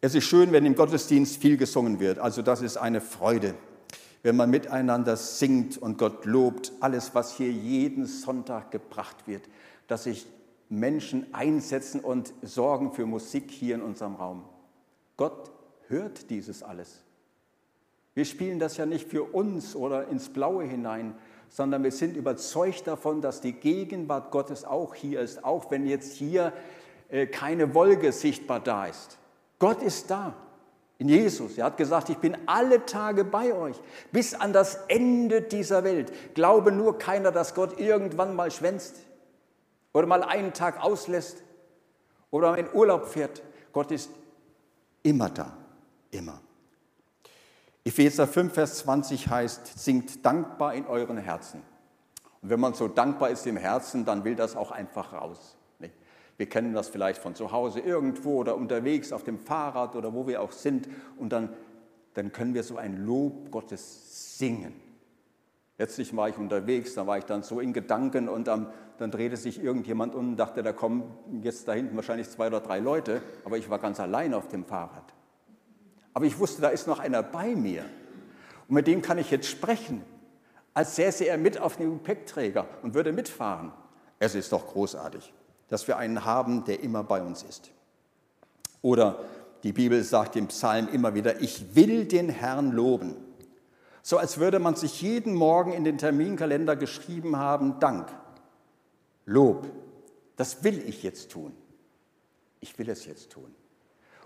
Es 0.00 0.14
ist 0.14 0.26
schön, 0.26 0.52
wenn 0.52 0.64
im 0.64 0.76
Gottesdienst 0.76 1.38
viel 1.38 1.56
gesungen 1.56 1.98
wird. 1.98 2.20
Also 2.20 2.42
das 2.42 2.62
ist 2.62 2.76
eine 2.76 3.00
Freude, 3.00 3.56
wenn 4.22 4.36
man 4.36 4.48
miteinander 4.48 5.16
singt 5.16 5.76
und 5.76 5.98
Gott 5.98 6.24
lobt. 6.24 6.70
Alles, 6.78 7.16
was 7.16 7.36
hier 7.36 7.50
jeden 7.50 8.06
Sonntag 8.06 8.70
gebracht 8.70 9.26
wird, 9.26 9.48
dass 9.88 10.04
sich 10.04 10.26
Menschen 10.68 11.34
einsetzen 11.34 12.00
und 12.00 12.32
sorgen 12.42 12.92
für 12.92 13.06
Musik 13.06 13.50
hier 13.50 13.74
in 13.74 13.82
unserem 13.82 14.14
Raum. 14.14 14.44
Gott 15.16 15.50
hört 15.88 16.30
dieses 16.30 16.62
alles. 16.62 17.02
Wir 18.14 18.24
spielen 18.24 18.58
das 18.58 18.76
ja 18.76 18.86
nicht 18.86 19.08
für 19.08 19.22
uns 19.22 19.74
oder 19.74 20.08
ins 20.08 20.28
Blaue 20.28 20.64
hinein, 20.64 21.14
sondern 21.48 21.82
wir 21.82 21.92
sind 21.92 22.16
überzeugt 22.16 22.86
davon, 22.86 23.22
dass 23.22 23.40
die 23.40 23.52
Gegenwart 23.52 24.30
Gottes 24.30 24.64
auch 24.64 24.94
hier 24.94 25.20
ist, 25.20 25.44
auch 25.44 25.70
wenn 25.70 25.86
jetzt 25.86 26.12
hier 26.12 26.52
äh, 27.08 27.26
keine 27.26 27.74
Wolke 27.74 28.12
sichtbar 28.12 28.60
da 28.60 28.86
ist. 28.86 29.18
Gott 29.58 29.82
ist 29.82 30.10
da. 30.10 30.34
In 31.00 31.08
Jesus. 31.08 31.56
Er 31.56 31.66
hat 31.66 31.76
gesagt, 31.76 32.08
ich 32.08 32.18
bin 32.18 32.36
alle 32.46 32.84
Tage 32.84 33.22
bei 33.22 33.54
euch, 33.54 33.76
bis 34.10 34.34
an 34.34 34.52
das 34.52 34.80
Ende 34.88 35.42
dieser 35.42 35.84
Welt. 35.84 36.12
Glaube 36.34 36.72
nur 36.72 36.98
keiner, 36.98 37.30
dass 37.30 37.54
Gott 37.54 37.78
irgendwann 37.78 38.34
mal 38.34 38.50
schwänzt 38.50 38.96
oder 39.98 40.06
mal 40.06 40.22
einen 40.22 40.52
Tag 40.52 40.80
auslässt 40.80 41.42
oder 42.30 42.52
mal 42.52 42.58
in 42.58 42.72
Urlaub 42.72 43.06
fährt. 43.06 43.42
Gott 43.72 43.90
ist 43.90 44.10
immer 45.02 45.28
da, 45.28 45.56
immer. 46.12 46.40
Epheser 47.84 48.28
5, 48.28 48.52
Vers 48.52 48.78
20 48.78 49.26
heißt, 49.26 49.78
singt 49.78 50.24
dankbar 50.24 50.74
in 50.74 50.86
euren 50.86 51.18
Herzen. 51.18 51.62
Und 52.40 52.50
wenn 52.50 52.60
man 52.60 52.74
so 52.74 52.86
dankbar 52.86 53.30
ist 53.30 53.44
im 53.48 53.56
Herzen, 53.56 54.04
dann 54.04 54.22
will 54.22 54.36
das 54.36 54.54
auch 54.54 54.70
einfach 54.70 55.12
raus. 55.12 55.56
Wir 56.36 56.48
kennen 56.48 56.72
das 56.72 56.88
vielleicht 56.88 57.20
von 57.20 57.34
zu 57.34 57.50
Hause 57.50 57.80
irgendwo 57.80 58.36
oder 58.36 58.54
unterwegs 58.54 59.12
auf 59.12 59.24
dem 59.24 59.40
Fahrrad 59.40 59.96
oder 59.96 60.14
wo 60.14 60.28
wir 60.28 60.40
auch 60.40 60.52
sind 60.52 60.88
und 61.16 61.30
dann, 61.30 61.52
dann 62.14 62.30
können 62.30 62.54
wir 62.54 62.62
so 62.62 62.76
ein 62.76 63.04
Lob 63.04 63.50
Gottes 63.50 64.38
singen. 64.38 64.87
Letztlich 65.78 66.14
war 66.16 66.28
ich 66.28 66.36
unterwegs, 66.36 66.94
da 66.94 67.06
war 67.06 67.18
ich 67.18 67.24
dann 67.24 67.44
so 67.44 67.60
in 67.60 67.72
Gedanken 67.72 68.28
und 68.28 68.48
dann, 68.48 68.66
dann 68.98 69.12
drehte 69.12 69.36
sich 69.36 69.62
irgendjemand 69.62 70.14
um 70.14 70.30
und 70.30 70.36
dachte, 70.36 70.64
da 70.64 70.72
kommen 70.72 71.04
jetzt 71.40 71.68
da 71.68 71.72
hinten 71.72 71.94
wahrscheinlich 71.94 72.28
zwei 72.28 72.48
oder 72.48 72.60
drei 72.60 72.80
Leute, 72.80 73.22
aber 73.44 73.58
ich 73.58 73.70
war 73.70 73.78
ganz 73.78 74.00
allein 74.00 74.34
auf 74.34 74.48
dem 74.48 74.64
Fahrrad. 74.64 75.14
Aber 76.14 76.24
ich 76.24 76.36
wusste, 76.36 76.60
da 76.60 76.68
ist 76.68 76.88
noch 76.88 76.98
einer 76.98 77.22
bei 77.22 77.54
mir 77.54 77.84
und 78.66 78.74
mit 78.74 78.88
dem 78.88 79.02
kann 79.02 79.18
ich 79.18 79.30
jetzt 79.30 79.46
sprechen, 79.46 80.02
als 80.74 80.96
säße 80.96 81.24
er 81.24 81.38
mit 81.38 81.60
auf 81.60 81.76
dem 81.76 81.92
Gepäckträger 81.92 82.66
und 82.82 82.94
würde 82.94 83.12
mitfahren. 83.12 83.72
Es 84.18 84.34
ist 84.34 84.52
doch 84.52 84.66
großartig, 84.66 85.32
dass 85.68 85.86
wir 85.86 85.96
einen 85.96 86.24
haben, 86.24 86.64
der 86.64 86.82
immer 86.82 87.04
bei 87.04 87.22
uns 87.22 87.44
ist. 87.44 87.70
Oder 88.82 89.20
die 89.62 89.72
Bibel 89.72 90.02
sagt 90.02 90.34
im 90.34 90.48
Psalm 90.48 90.88
immer 90.92 91.14
wieder, 91.14 91.40
ich 91.40 91.76
will 91.76 92.04
den 92.04 92.28
Herrn 92.28 92.72
loben. 92.72 93.14
So 94.08 94.16
als 94.16 94.38
würde 94.38 94.58
man 94.58 94.74
sich 94.74 95.02
jeden 95.02 95.34
Morgen 95.34 95.74
in 95.74 95.84
den 95.84 95.98
Terminkalender 95.98 96.76
geschrieben 96.76 97.36
haben, 97.36 97.78
Dank, 97.78 98.08
Lob, 99.26 99.66
das 100.36 100.64
will 100.64 100.82
ich 100.88 101.02
jetzt 101.02 101.30
tun. 101.30 101.52
Ich 102.60 102.78
will 102.78 102.88
es 102.88 103.04
jetzt 103.04 103.32
tun. 103.32 103.54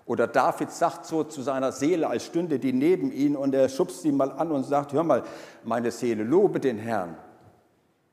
Oder 0.07 0.29
David 0.29 0.71
sagt 0.71 1.07
so 1.07 1.25
zu 1.25 1.43
seiner 1.43 1.73
Seele, 1.73 2.07
als 2.07 2.25
stünde 2.25 2.61
die 2.61 2.73
neben 2.73 3.11
ihn 3.11 3.35
und 3.35 3.57
er 3.57 3.69
schubst 3.69 4.03
sie 4.03 4.13
mal 4.13 4.31
an 4.31 4.53
und 4.53 4.63
sagt, 4.63 4.93
hör 4.93 5.03
mal, 5.03 5.25
meine 5.65 5.91
Seele, 5.91 6.23
lobe 6.23 6.61
den 6.61 6.79
Herrn, 6.79 7.17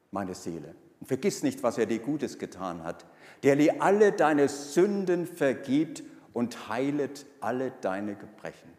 meine 0.10 0.34
Seele. 0.34 0.74
Und 1.00 1.06
vergiss 1.06 1.44
nicht, 1.44 1.62
was 1.62 1.78
er 1.78 1.86
dir 1.86 2.00
Gutes 2.00 2.40
getan 2.40 2.84
hat, 2.84 3.06
der 3.44 3.56
dir 3.56 3.80
alle 3.80 4.12
deine 4.12 4.50
Sünden 4.50 5.28
vergibt 5.28 6.02
und 6.34 6.68
heilet 6.68 7.28
alle 7.42 7.72
deine 7.80 8.16
Gebrechen. 8.16 8.79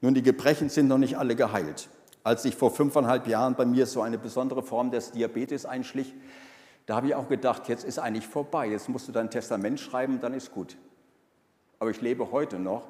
Nun, 0.00 0.14
die 0.14 0.22
Gebrechen 0.22 0.68
sind 0.68 0.88
noch 0.88 0.98
nicht 0.98 1.18
alle 1.18 1.36
geheilt. 1.36 1.88
Als 2.22 2.42
sich 2.42 2.56
vor 2.56 2.70
fünfeinhalb 2.70 3.26
Jahren 3.26 3.54
bei 3.54 3.64
mir 3.64 3.86
so 3.86 4.02
eine 4.02 4.18
besondere 4.18 4.62
Form 4.62 4.90
des 4.90 5.12
Diabetes 5.12 5.66
einschlich, 5.66 6.14
da 6.86 6.96
habe 6.96 7.08
ich 7.08 7.14
auch 7.14 7.28
gedacht, 7.28 7.68
jetzt 7.68 7.84
ist 7.84 7.98
eigentlich 7.98 8.26
vorbei, 8.26 8.68
jetzt 8.68 8.88
musst 8.88 9.08
du 9.08 9.12
dein 9.12 9.30
Testament 9.30 9.80
schreiben, 9.80 10.20
dann 10.20 10.34
ist 10.34 10.52
gut 10.52 10.76
aber 11.80 11.90
ich 11.90 12.00
lebe 12.00 12.30
heute 12.30 12.60
noch 12.60 12.86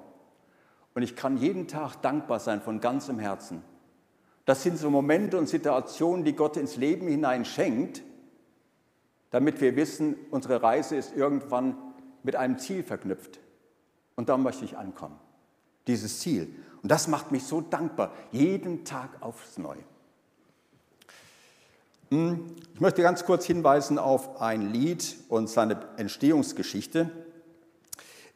und 0.95 1.03
ich 1.03 1.17
kann 1.17 1.39
jeden 1.39 1.69
Tag 1.69 2.03
dankbar 2.03 2.41
sein 2.41 2.61
von 2.61 2.81
ganzem 2.81 3.19
Herzen. 3.19 3.63
Das 4.45 4.63
sind 4.65 4.77
so 4.77 4.91
Momente 4.91 5.39
und 5.39 5.49
Situationen, 5.49 6.25
die 6.25 6.35
Gott 6.35 6.57
ins 6.57 6.77
Leben 6.77 7.07
hinein 7.07 7.45
schenkt, 7.45 8.03
damit 9.31 9.61
wir 9.61 9.77
wissen, 9.77 10.17
unsere 10.31 10.61
Reise 10.61 10.97
ist 10.97 11.17
irgendwann 11.17 11.77
mit 12.25 12.35
einem 12.35 12.59
Ziel 12.59 12.83
verknüpft. 12.83 13.39
Und 14.17 14.29
da 14.29 14.37
möchte 14.37 14.65
ich 14.65 14.77
ankommen. 14.77 15.17
Dieses 15.87 16.19
Ziel. 16.19 16.53
Und 16.83 16.91
das 16.91 17.09
macht 17.09 17.31
mich 17.31 17.45
so 17.45 17.61
dankbar, 17.61 18.13
jeden 18.33 18.85
Tag 18.85 19.11
aufs 19.21 19.59
Neue. 19.59 19.85
Hm, 22.11 22.47
ich 22.75 22.81
möchte 22.81 23.03
ganz 23.03 23.25
kurz 23.25 23.45
hinweisen 23.45 23.99
auf 23.99 24.41
ein 24.41 24.73
Lied 24.73 25.17
und 25.29 25.49
seine 25.49 25.81
Entstehungsgeschichte. 25.97 27.11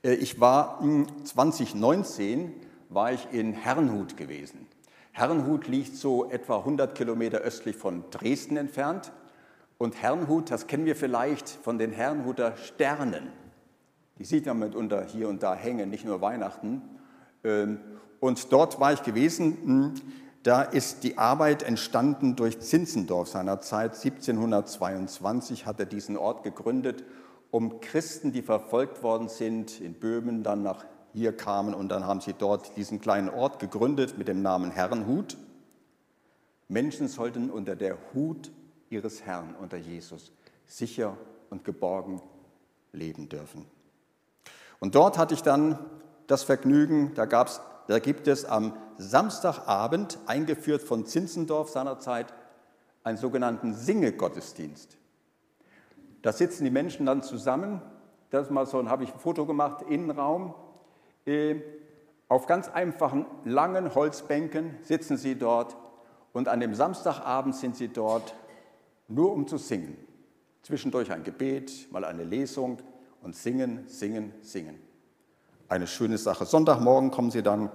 Äh, 0.02 0.14
ich 0.14 0.40
war 0.40 0.80
2019 1.24 2.40
hm, 2.40 2.52
war 2.90 3.12
ich 3.12 3.26
in 3.32 3.52
Herrnhut 3.54 4.16
gewesen. 4.16 4.68
Herrnhut 5.12 5.66
liegt 5.68 5.96
so 5.96 6.30
etwa 6.30 6.58
100 6.58 6.94
Kilometer 6.94 7.38
östlich 7.38 7.76
von 7.76 8.04
Dresden 8.10 8.56
entfernt. 8.56 9.12
Und 9.78 10.00
Herrnhut, 10.00 10.50
das 10.50 10.66
kennen 10.66 10.86
wir 10.86 10.96
vielleicht 10.96 11.48
von 11.48 11.78
den 11.78 11.92
Herrnhuter 11.92 12.56
Sternen. 12.56 13.28
Die 14.18 14.24
sieht 14.24 14.46
man 14.46 14.60
mitunter 14.60 15.04
hier 15.04 15.28
und 15.28 15.42
da 15.42 15.54
hängen, 15.54 15.90
nicht 15.90 16.04
nur 16.04 16.20
Weihnachten. 16.20 16.82
Und 18.24 18.54
dort 18.54 18.80
war 18.80 18.90
ich 18.94 19.02
gewesen. 19.02 19.58
Hm, 19.64 19.94
da 20.44 20.62
ist 20.62 21.04
die 21.04 21.18
Arbeit 21.18 21.62
entstanden 21.62 22.36
durch 22.36 22.58
Zinzendorf 22.58 23.28
seinerzeit. 23.28 24.02
1722 24.02 25.66
hat 25.66 25.78
er 25.78 25.84
diesen 25.84 26.16
Ort 26.16 26.42
gegründet 26.42 27.04
um 27.50 27.80
Christen, 27.80 28.32
die 28.32 28.40
verfolgt 28.40 29.02
worden 29.02 29.28
sind, 29.28 29.78
in 29.78 29.92
Böhmen 29.92 30.42
dann 30.42 30.62
nach 30.62 30.86
hier 31.12 31.36
kamen 31.36 31.74
und 31.74 31.90
dann 31.90 32.06
haben 32.06 32.22
sie 32.22 32.32
dort 32.32 32.78
diesen 32.78 32.98
kleinen 32.98 33.28
Ort 33.28 33.58
gegründet 33.58 34.16
mit 34.16 34.26
dem 34.26 34.40
Namen 34.40 34.70
Herrenhut. 34.70 35.36
Menschen 36.68 37.08
sollten 37.08 37.50
unter 37.50 37.76
der 37.76 37.98
Hut 38.14 38.50
ihres 38.88 39.22
Herrn, 39.26 39.54
unter 39.60 39.76
Jesus, 39.76 40.32
sicher 40.66 41.18
und 41.50 41.62
geborgen 41.62 42.22
leben 42.92 43.28
dürfen. 43.28 43.66
Und 44.80 44.94
dort 44.94 45.18
hatte 45.18 45.34
ich 45.34 45.42
dann 45.42 45.78
das 46.26 46.42
Vergnügen, 46.42 47.12
da, 47.14 47.26
gab's, 47.26 47.60
da 47.87 47.99
gibt 47.99 48.29
es 48.29 48.44
am 48.44 48.75
Samstagabend, 48.97 50.18
eingeführt 50.27 50.83
von 50.83 51.07
Zinzendorf 51.07 51.70
seinerzeit, 51.70 52.33
einen 53.03 53.18
sogenannten 53.18 53.75
Singegottesdienst. 53.75 54.97
Da 56.23 56.33
sitzen 56.33 56.64
die 56.64 56.70
Menschen 56.70 57.07
dann 57.07 57.23
zusammen. 57.23 57.83
Das 58.31 58.47
ist 58.47 58.51
mal 58.51 58.66
so, 58.66 58.88
habe 58.88 59.05
ich 59.05 59.12
ein 59.12 59.18
Foto 59.18 59.44
gemacht, 59.44 59.83
Innenraum. 59.83 60.55
Äh, 61.27 61.57
auf 62.29 62.47
ganz 62.47 62.68
einfachen, 62.68 63.27
langen 63.44 63.94
Holzbänken 63.94 64.79
sitzen 64.83 65.18
sie 65.18 65.35
dort 65.35 65.77
und 66.33 66.49
an 66.49 66.61
dem 66.61 66.75
Samstagabend 66.75 67.55
sind 67.55 67.77
sie 67.77 67.88
dort 67.88 68.35
nur 69.09 69.33
um 69.33 69.47
zu 69.47 69.59
singen. 69.59 69.97
Zwischendurch 70.62 71.12
ein 71.12 71.23
Gebet, 71.23 71.92
mal 71.92 72.05
eine 72.05 72.25
Lesung 72.25 72.79
und 73.23 73.37
singen, 73.37 73.85
singen, 73.87 74.33
singen. 74.40 74.81
Eine 75.68 75.87
schöne 75.87 76.18
Sache. 76.18 76.44
Sonntagmorgen 76.44 77.11
kommen 77.11 77.31
sie 77.31 77.42
dann 77.42 77.70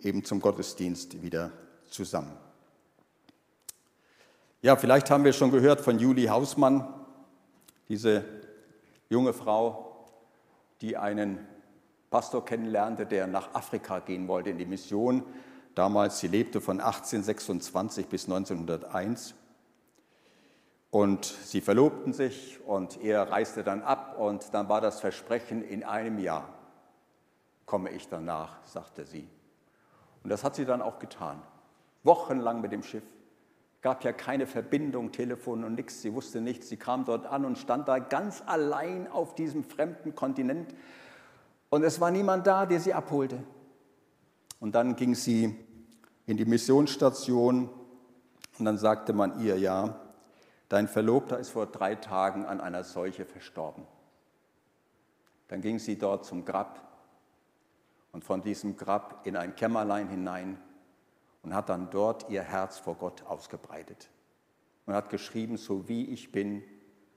eben 0.00 0.24
zum 0.24 0.40
Gottesdienst 0.40 1.22
wieder 1.22 1.50
zusammen. 1.90 2.32
Ja, 4.62 4.76
vielleicht 4.76 5.10
haben 5.10 5.24
wir 5.24 5.32
schon 5.32 5.50
gehört 5.50 5.80
von 5.80 5.98
Julie 5.98 6.30
Hausmann, 6.30 6.88
diese 7.88 8.24
junge 9.10 9.32
Frau, 9.32 10.06
die 10.80 10.96
einen 10.96 11.38
Pastor 12.10 12.44
kennenlernte, 12.44 13.04
der 13.04 13.26
nach 13.26 13.54
Afrika 13.54 14.00
gehen 14.00 14.28
wollte 14.28 14.50
in 14.50 14.58
die 14.58 14.66
Mission. 14.66 15.22
Damals, 15.74 16.20
sie 16.20 16.28
lebte 16.28 16.62
von 16.62 16.80
1826 16.80 18.06
bis 18.06 18.24
1901. 18.24 19.34
Und 20.90 21.26
sie 21.26 21.60
verlobten 21.60 22.14
sich 22.14 22.58
und 22.64 23.02
er 23.02 23.30
reiste 23.30 23.62
dann 23.62 23.82
ab 23.82 24.16
und 24.18 24.54
dann 24.54 24.70
war 24.70 24.80
das 24.80 25.00
Versprechen, 25.00 25.62
in 25.62 25.84
einem 25.84 26.18
Jahr 26.18 26.55
komme 27.66 27.90
ich 27.90 28.08
danach, 28.08 28.64
sagte 28.64 29.04
sie. 29.04 29.28
Und 30.22 30.30
das 30.30 30.44
hat 30.44 30.54
sie 30.54 30.64
dann 30.64 30.80
auch 30.80 30.98
getan. 30.98 31.42
Wochenlang 32.04 32.60
mit 32.60 32.72
dem 32.72 32.82
Schiff 32.82 33.04
gab 33.82 34.02
ja 34.04 34.12
keine 34.12 34.46
Verbindung, 34.46 35.12
Telefon 35.12 35.64
und 35.64 35.74
nichts. 35.74 36.02
Sie 36.02 36.14
wusste 36.14 36.40
nichts. 36.40 36.68
Sie 36.68 36.76
kam 36.76 37.04
dort 37.04 37.26
an 37.26 37.44
und 37.44 37.58
stand 37.58 37.86
da 37.88 37.98
ganz 37.98 38.42
allein 38.46 39.10
auf 39.10 39.34
diesem 39.34 39.62
fremden 39.62 40.14
Kontinent. 40.14 40.74
Und 41.68 41.82
es 41.82 42.00
war 42.00 42.10
niemand 42.10 42.46
da, 42.46 42.66
der 42.66 42.80
sie 42.80 42.94
abholte. 42.94 43.42
Und 44.60 44.74
dann 44.74 44.96
ging 44.96 45.14
sie 45.14 45.54
in 46.26 46.36
die 46.36 46.44
Missionsstation 46.44 47.68
und 48.58 48.64
dann 48.64 48.78
sagte 48.78 49.12
man 49.12 49.40
ihr, 49.40 49.58
ja, 49.58 50.00
dein 50.68 50.88
Verlobter 50.88 51.38
ist 51.38 51.50
vor 51.50 51.66
drei 51.66 51.94
Tagen 51.94 52.46
an 52.46 52.60
einer 52.60 52.84
Seuche 52.84 53.24
verstorben. 53.24 53.84
Dann 55.48 55.60
ging 55.60 55.78
sie 55.78 55.98
dort 55.98 56.24
zum 56.24 56.44
Grab 56.44 56.80
und 58.16 58.24
von 58.24 58.40
diesem 58.40 58.78
Grab 58.78 59.26
in 59.26 59.36
ein 59.36 59.56
Kämmerlein 59.56 60.08
hinein 60.08 60.56
und 61.42 61.54
hat 61.54 61.68
dann 61.68 61.90
dort 61.90 62.30
ihr 62.30 62.40
Herz 62.40 62.78
vor 62.78 62.94
Gott 62.94 63.22
ausgebreitet 63.24 64.08
und 64.86 64.94
hat 64.94 65.10
geschrieben, 65.10 65.58
so 65.58 65.86
wie 65.86 66.06
ich 66.06 66.32
bin, 66.32 66.62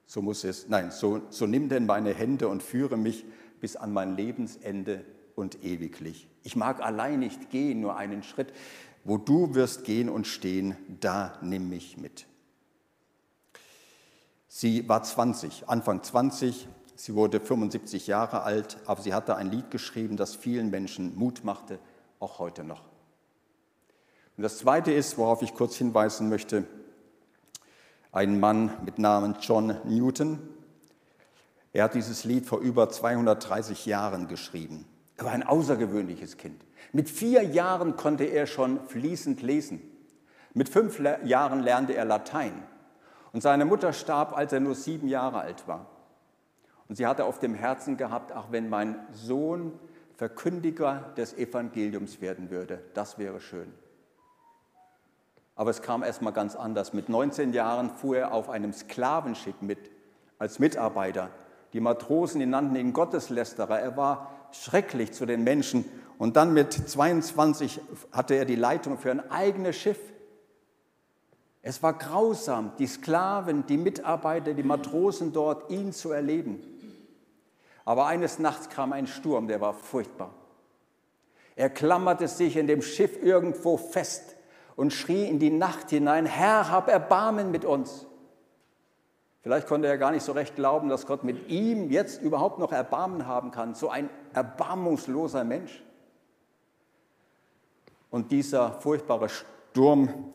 so 0.06 0.22
muss 0.22 0.44
es, 0.44 0.68
nein, 0.68 0.92
so, 0.92 1.22
so 1.30 1.48
nimm 1.48 1.70
denn 1.70 1.86
meine 1.86 2.14
Hände 2.14 2.50
und 2.50 2.62
führe 2.62 2.98
mich 2.98 3.24
bis 3.62 3.78
an 3.78 3.94
mein 3.94 4.18
Lebensende 4.18 5.06
und 5.36 5.64
ewiglich. 5.64 6.28
Ich 6.44 6.58
mag 6.58 6.82
allein 6.82 7.20
nicht 7.20 7.50
gehen, 7.50 7.80
nur 7.80 7.96
einen 7.96 8.22
Schritt. 8.22 8.52
Wo 9.06 9.18
du 9.18 9.56
wirst 9.56 9.86
gehen 9.86 10.10
und 10.10 10.28
stehen, 10.28 10.76
da 11.00 11.40
nimm 11.42 11.70
mich 11.70 11.96
mit. 11.96 12.28
Sie 14.50 14.90
war 14.90 15.02
20, 15.02 15.70
Anfang 15.70 16.04
20, 16.04 16.68
sie 17.00 17.16
wurde 17.16 17.40
75 17.40 18.08
Jahre 18.08 18.44
alt, 18.44 18.78
aber 18.86 19.02
sie 19.02 19.14
hatte 19.14 19.38
ein 19.38 19.50
Lied 19.50 19.72
geschrieben, 19.72 20.18
das 20.18 20.36
vielen 20.36 20.70
Menschen 20.70 21.18
Mut 21.18 21.46
machte, 21.46 21.80
auch 22.20 22.40
heute 22.40 22.66
noch. 22.66 22.84
Und 24.36 24.44
das 24.44 24.58
Zweite 24.58 24.92
ist, 24.92 25.18
worauf 25.18 25.42
ich 25.42 25.54
kurz 25.54 25.76
hinweisen 25.78 26.28
möchte, 26.28 26.66
ein 28.12 28.40
Mann 28.40 28.72
mit 28.84 29.00
Namen 29.00 29.38
John 29.40 29.78
Newton. 29.86 30.40
Er 31.72 31.86
hat 31.86 31.94
dieses 31.94 32.26
Lied 32.26 32.46
vor 32.46 32.60
über 32.60 32.90
230 32.90 33.86
Jahren 33.86 34.28
geschrieben. 34.28 34.86
Er 35.16 35.26
war 35.26 35.32
ein 35.32 35.44
außergewöhnliches 35.44 36.38
Kind. 36.38 36.66
Mit 36.92 37.10
vier 37.10 37.44
Jahren 37.44 37.96
konnte 37.96 38.26
er 38.26 38.46
schon 38.46 38.86
fließend 38.88 39.42
lesen. 39.42 39.82
Mit 40.54 40.68
fünf 40.68 41.00
Jahren 41.24 41.62
lernte 41.62 41.94
er 41.94 42.06
Latein. 42.06 42.64
Und 43.32 43.42
seine 43.42 43.66
Mutter 43.66 43.94
starb, 43.94 44.36
als 44.36 44.52
er 44.52 44.60
nur 44.60 44.76
sieben 44.76 45.08
Jahre 45.08 45.40
alt 45.40 45.68
war. 45.68 45.86
Und 46.90 46.96
sie 46.96 47.06
hatte 47.06 47.26
auf 47.26 47.40
dem 47.40 47.54
Herzen 47.54 47.98
gehabt, 47.98 48.32
ach, 48.32 48.48
wenn 48.50 48.68
mein 48.68 48.96
Sohn 49.14 49.80
Verkündiger 50.18 51.14
des 51.16 51.38
Evangeliums 51.38 52.20
werden 52.20 52.50
würde, 52.50 52.82
das 52.94 53.18
wäre 53.18 53.40
schön. 53.40 53.72
Aber 55.56 55.70
es 55.70 55.82
kam 55.82 56.04
erst 56.04 56.22
mal 56.22 56.32
ganz 56.32 56.56
anders. 56.56 56.92
Mit 56.92 57.08
19 57.08 57.54
Jahren 57.54 57.90
fuhr 57.90 58.18
er 58.18 58.34
auf 58.34 58.50
einem 58.50 58.74
Sklavenschiff 58.74 59.62
mit 59.62 59.78
als 60.40 60.60
Mitarbeiter. 60.60 61.30
Die 61.74 61.80
Matrosen 61.80 62.40
die 62.40 62.46
nannten 62.46 62.76
ihn 62.76 62.92
Gotteslästerer. 62.92 63.80
Er 63.80 63.96
war 63.96 64.32
schrecklich 64.52 65.12
zu 65.12 65.26
den 65.26 65.44
Menschen. 65.44 65.86
Und 66.18 66.38
dann 66.38 66.54
mit 66.54 66.74
22 66.74 67.80
hatte 68.12 68.34
er 68.34 68.46
die 68.46 68.56
Leitung 68.56 68.98
für 68.98 69.12
ein 69.12 69.30
eigenes 69.32 69.76
Schiff. 69.76 70.00
Es 71.62 71.84
war 71.84 71.94
grausam, 71.94 72.72
die 72.80 72.88
Sklaven, 72.88 73.66
die 73.68 73.78
Mitarbeiter, 73.78 74.54
die 74.54 74.64
Matrosen 74.64 75.34
dort, 75.34 75.70
ihn 75.70 75.92
zu 75.92 76.12
erleben. 76.12 76.62
Aber 77.90 78.06
eines 78.06 78.38
Nachts 78.38 78.70
kam 78.70 78.94
ein 78.94 79.08
Sturm, 79.08 79.48
der 79.48 79.62
war 79.62 79.74
furchtbar. 79.74 80.30
Er 81.56 81.72
klammerte 81.72 82.28
sich 82.28 82.56
in 82.56 82.68
dem 82.68 82.84
Schiff 82.84 83.18
irgendwo 83.20 83.78
fest 83.78 84.36
und 84.76 84.94
schrie 84.94 85.26
in 85.26 85.40
die 85.40 85.50
Nacht 85.50 85.90
hinein, 85.90 86.28
Herr, 86.28 86.70
hab 86.70 86.88
Erbarmen 86.88 87.50
mit 87.50 87.66
uns. 87.66 88.06
Vielleicht 89.42 89.66
konnte 89.66 89.88
er 89.88 89.98
gar 89.98 90.12
nicht 90.12 90.22
so 90.22 90.34
recht 90.34 90.56
glauben, 90.56 90.88
dass 90.88 91.08
Gott 91.08 91.24
mit 91.24 91.50
ihm 91.50 91.90
jetzt 91.90 92.22
überhaupt 92.22 92.60
noch 92.60 92.72
Erbarmen 92.72 93.26
haben 93.26 93.50
kann, 93.50 93.74
so 93.74 93.90
ein 93.90 94.12
erbarmungsloser 94.36 95.44
Mensch. 95.44 95.84
Und 98.12 98.32
dieser 98.32 98.74
furchtbare 98.74 99.30
Sturm, 99.30 100.32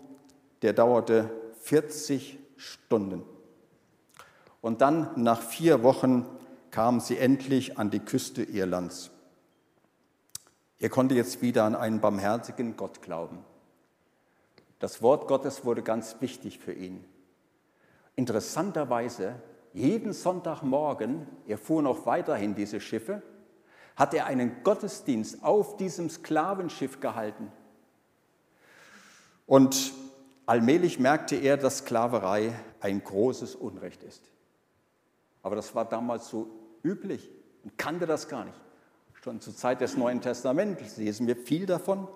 der 0.62 0.73
dauerte 0.73 1.31
40 1.61 2.37
Stunden. 2.57 3.23
Und 4.61 4.81
dann, 4.81 5.11
nach 5.14 5.40
vier 5.40 5.85
Wochen, 5.85 6.27
kamen 6.74 6.98
sie 6.98 7.18
endlich 7.18 7.78
an 7.78 7.92
die 7.92 8.00
Küste 8.00 8.42
Irlands. 8.42 9.12
Er 10.80 10.88
konnte 10.88 11.14
jetzt 11.14 11.40
wieder 11.40 11.62
an 11.62 11.76
einen 11.76 12.00
barmherzigen 12.00 12.76
Gott 12.76 13.00
glauben. 13.00 13.44
Das 14.80 15.00
Wort 15.00 15.28
Gottes 15.28 15.64
wurde 15.64 15.84
ganz 15.84 16.16
wichtig 16.18 16.58
für 16.58 16.72
ihn. 16.72 17.04
Interessanterweise, 18.16 19.37
jeden 19.72 20.12
Sonntagmorgen, 20.12 21.28
er 21.46 21.58
fuhr 21.58 21.80
noch 21.80 22.06
weiterhin 22.06 22.56
diese 22.56 22.80
Schiffe, 22.80 23.22
hat 23.94 24.12
er 24.12 24.26
einen 24.26 24.64
Gottesdienst 24.64 25.44
auf 25.44 25.76
diesem 25.76 26.10
Sklavenschiff 26.10 26.98
gehalten. 26.98 27.52
Und 29.46 29.92
allmählich 30.44 30.98
merkte 30.98 31.37
er, 31.37 31.56
dass 31.56 31.78
Sklaverei 31.78 32.52
ein 32.80 33.04
großes 33.04 33.54
Unrecht 33.54 34.02
ist. 34.02 34.28
Aber 35.44 35.54
das 35.54 35.72
war 35.76 35.84
damals 35.84 36.26
so 36.26 36.63
üblich 36.85 37.31
und 37.64 37.77
kannte 37.79 38.07
das 38.07 38.29
gar 38.29 38.44
nicht. 38.44 38.61
Schon 39.23 39.40
zur 39.40 39.57
Zeit 39.57 39.81
des 39.81 39.97
Neuen 39.97 40.20
Testaments 40.20 40.99
lesen 40.99 41.27
wir 41.27 41.37
viel 41.37 41.66
davon. 41.66 42.07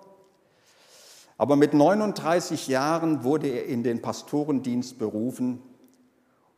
Aber 1.37 1.55
mit 1.55 1.73
39 1.73 2.67
Jahren 2.67 3.23
wurde 3.23 3.47
er 3.47 3.65
in 3.65 3.81
den 3.81 4.01
Pastorendienst 4.01 4.99
berufen 4.99 5.61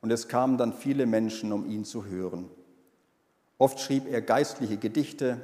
und 0.01 0.11
es 0.11 0.27
kamen 0.27 0.57
dann 0.57 0.73
viele 0.73 1.05
Menschen, 1.05 1.53
um 1.53 1.65
ihn 1.69 1.85
zu 1.85 2.05
hören. 2.05 2.49
Oft 3.57 3.79
schrieb 3.79 4.07
er 4.11 4.21
geistliche 4.21 4.77
Gedichte 4.77 5.39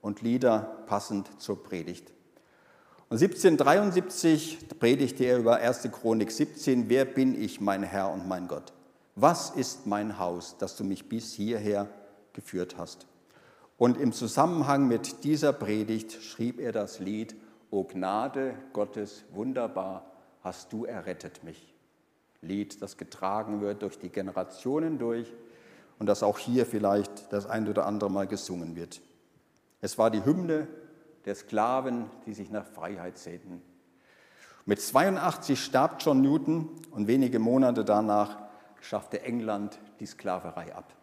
und 0.00 0.22
Lieder 0.22 0.84
passend 0.86 1.40
zur 1.40 1.62
Predigt. 1.62 2.10
Und 3.10 3.22
1773 3.22 4.68
predigte 4.78 5.24
er 5.24 5.38
über 5.38 5.56
1. 5.56 5.88
Chronik 5.92 6.30
17, 6.30 6.88
Wer 6.88 7.04
bin 7.04 7.40
ich, 7.40 7.60
mein 7.60 7.82
Herr 7.82 8.10
und 8.10 8.26
mein 8.26 8.48
Gott? 8.48 8.72
Was 9.14 9.50
ist 9.50 9.86
mein 9.86 10.18
Haus, 10.18 10.56
dass 10.58 10.76
du 10.76 10.84
mich 10.84 11.08
bis 11.08 11.32
hierher 11.32 11.88
geführt 12.38 12.76
hast? 12.78 13.08
Und 13.78 13.98
im 13.98 14.12
Zusammenhang 14.12 14.86
mit 14.86 15.24
dieser 15.24 15.52
Predigt 15.52 16.12
schrieb 16.22 16.60
er 16.60 16.70
das 16.70 17.00
Lied, 17.00 17.34
O 17.70 17.82
Gnade 17.82 18.54
Gottes, 18.72 19.24
wunderbar 19.32 20.12
hast 20.44 20.72
du 20.72 20.84
errettet 20.84 21.42
mich. 21.42 21.74
Lied, 22.40 22.80
das 22.80 22.96
getragen 22.96 23.60
wird 23.60 23.82
durch 23.82 23.98
die 23.98 24.08
Generationen 24.08 24.98
durch 24.98 25.32
und 25.98 26.06
das 26.06 26.22
auch 26.22 26.38
hier 26.38 26.64
vielleicht 26.64 27.32
das 27.32 27.46
ein 27.46 27.68
oder 27.68 27.86
andere 27.86 28.08
Mal 28.08 28.28
gesungen 28.28 28.76
wird. 28.76 29.00
Es 29.80 29.98
war 29.98 30.10
die 30.10 30.24
Hymne 30.24 30.68
der 31.24 31.34
Sklaven, 31.34 32.06
die 32.24 32.34
sich 32.34 32.50
nach 32.50 32.66
Freiheit 32.66 33.18
sehnten. 33.18 33.62
Mit 34.64 34.80
82 34.80 35.60
starb 35.60 35.96
John 36.00 36.20
Newton 36.20 36.68
und 36.92 37.08
wenige 37.08 37.40
Monate 37.40 37.84
danach 37.84 38.38
schaffte 38.80 39.22
England 39.22 39.80
die 39.98 40.06
Sklaverei 40.06 40.74
ab. 40.74 40.94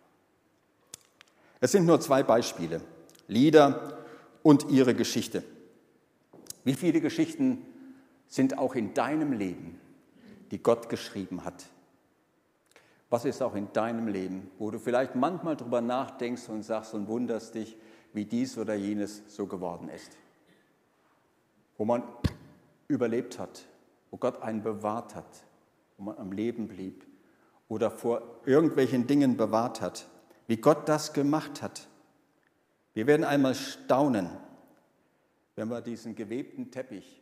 Es 1.65 1.71
sind 1.71 1.87
nur 1.87 1.99
zwei 1.99 2.21
Beispiele, 2.21 2.79
Lieder 3.27 3.97
und 4.43 4.69
ihre 4.69 4.93
Geschichte. 4.93 5.43
Wie 6.63 6.75
viele 6.75 7.01
Geschichten 7.01 7.65
sind 8.27 8.59
auch 8.59 8.75
in 8.75 8.93
deinem 8.93 9.33
Leben, 9.33 9.79
die 10.51 10.61
Gott 10.61 10.89
geschrieben 10.89 11.43
hat? 11.43 11.65
Was 13.09 13.25
ist 13.25 13.41
auch 13.41 13.55
in 13.55 13.73
deinem 13.73 14.07
Leben, 14.07 14.51
wo 14.59 14.69
du 14.69 14.77
vielleicht 14.77 15.15
manchmal 15.15 15.55
darüber 15.55 15.81
nachdenkst 15.81 16.49
und 16.49 16.61
sagst 16.61 16.93
und 16.93 17.07
wunderst 17.07 17.55
dich, 17.55 17.75
wie 18.13 18.25
dies 18.25 18.59
oder 18.59 18.75
jenes 18.75 19.23
so 19.25 19.47
geworden 19.47 19.89
ist? 19.89 20.11
Wo 21.79 21.85
man 21.85 22.03
überlebt 22.87 23.39
hat, 23.39 23.65
wo 24.11 24.17
Gott 24.17 24.39
einen 24.43 24.61
bewahrt 24.61 25.15
hat, 25.15 25.43
wo 25.97 26.03
man 26.03 26.17
am 26.19 26.31
Leben 26.31 26.67
blieb 26.67 27.03
oder 27.69 27.89
vor 27.89 28.21
irgendwelchen 28.45 29.07
Dingen 29.07 29.35
bewahrt 29.35 29.81
hat 29.81 30.05
wie 30.47 30.57
Gott 30.57 30.87
das 30.87 31.13
gemacht 31.13 31.61
hat. 31.61 31.87
Wir 32.93 33.07
werden 33.07 33.23
einmal 33.23 33.55
staunen, 33.55 34.29
wenn 35.55 35.69
wir 35.69 35.81
diesen 35.81 36.15
gewebten 36.15 36.71
Teppich, 36.71 37.21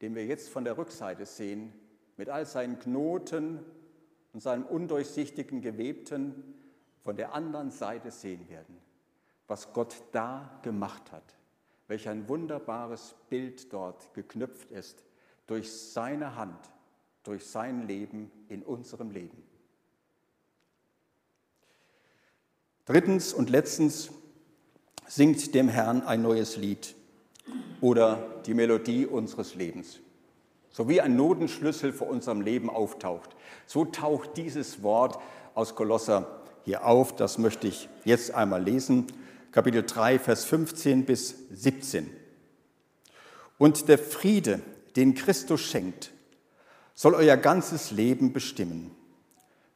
den 0.00 0.14
wir 0.14 0.24
jetzt 0.24 0.48
von 0.48 0.64
der 0.64 0.78
Rückseite 0.78 1.26
sehen, 1.26 1.72
mit 2.16 2.28
all 2.28 2.46
seinen 2.46 2.78
Knoten 2.78 3.60
und 4.32 4.40
seinem 4.40 4.64
undurchsichtigen 4.64 5.60
Gewebten 5.60 6.54
von 7.02 7.16
der 7.16 7.34
anderen 7.34 7.70
Seite 7.70 8.10
sehen 8.10 8.48
werden, 8.48 8.78
was 9.46 9.72
Gott 9.72 10.02
da 10.12 10.60
gemacht 10.62 11.12
hat, 11.12 11.36
welch 11.88 12.08
ein 12.08 12.28
wunderbares 12.28 13.14
Bild 13.28 13.72
dort 13.72 14.12
geknüpft 14.14 14.70
ist 14.70 15.02
durch 15.46 15.72
seine 15.72 16.36
Hand, 16.36 16.70
durch 17.24 17.46
sein 17.46 17.86
Leben 17.88 18.30
in 18.48 18.62
unserem 18.62 19.10
Leben. 19.10 19.42
Drittens 22.90 23.32
und 23.32 23.50
letztens 23.50 24.10
singt 25.06 25.54
dem 25.54 25.68
Herrn 25.68 26.02
ein 26.02 26.22
neues 26.22 26.56
Lied 26.56 26.96
oder 27.80 28.40
die 28.46 28.52
Melodie 28.52 29.06
unseres 29.06 29.54
Lebens. 29.54 30.00
So 30.72 30.88
wie 30.88 31.00
ein 31.00 31.14
Notenschlüssel 31.14 31.92
vor 31.92 32.08
unserem 32.08 32.40
Leben 32.40 32.68
auftaucht, 32.68 33.36
so 33.64 33.84
taucht 33.84 34.36
dieses 34.36 34.82
Wort 34.82 35.20
aus 35.54 35.76
Kolosser 35.76 36.42
hier 36.64 36.84
auf. 36.84 37.14
Das 37.14 37.38
möchte 37.38 37.68
ich 37.68 37.88
jetzt 38.04 38.34
einmal 38.34 38.64
lesen. 38.64 39.06
Kapitel 39.52 39.84
3, 39.84 40.18
Vers 40.18 40.44
15 40.46 41.04
bis 41.04 41.36
17. 41.52 42.10
Und 43.56 43.86
der 43.86 43.98
Friede, 43.98 44.62
den 44.96 45.14
Christus 45.14 45.60
schenkt, 45.60 46.10
soll 46.96 47.14
euer 47.14 47.36
ganzes 47.36 47.92
Leben 47.92 48.32
bestimmen 48.32 48.96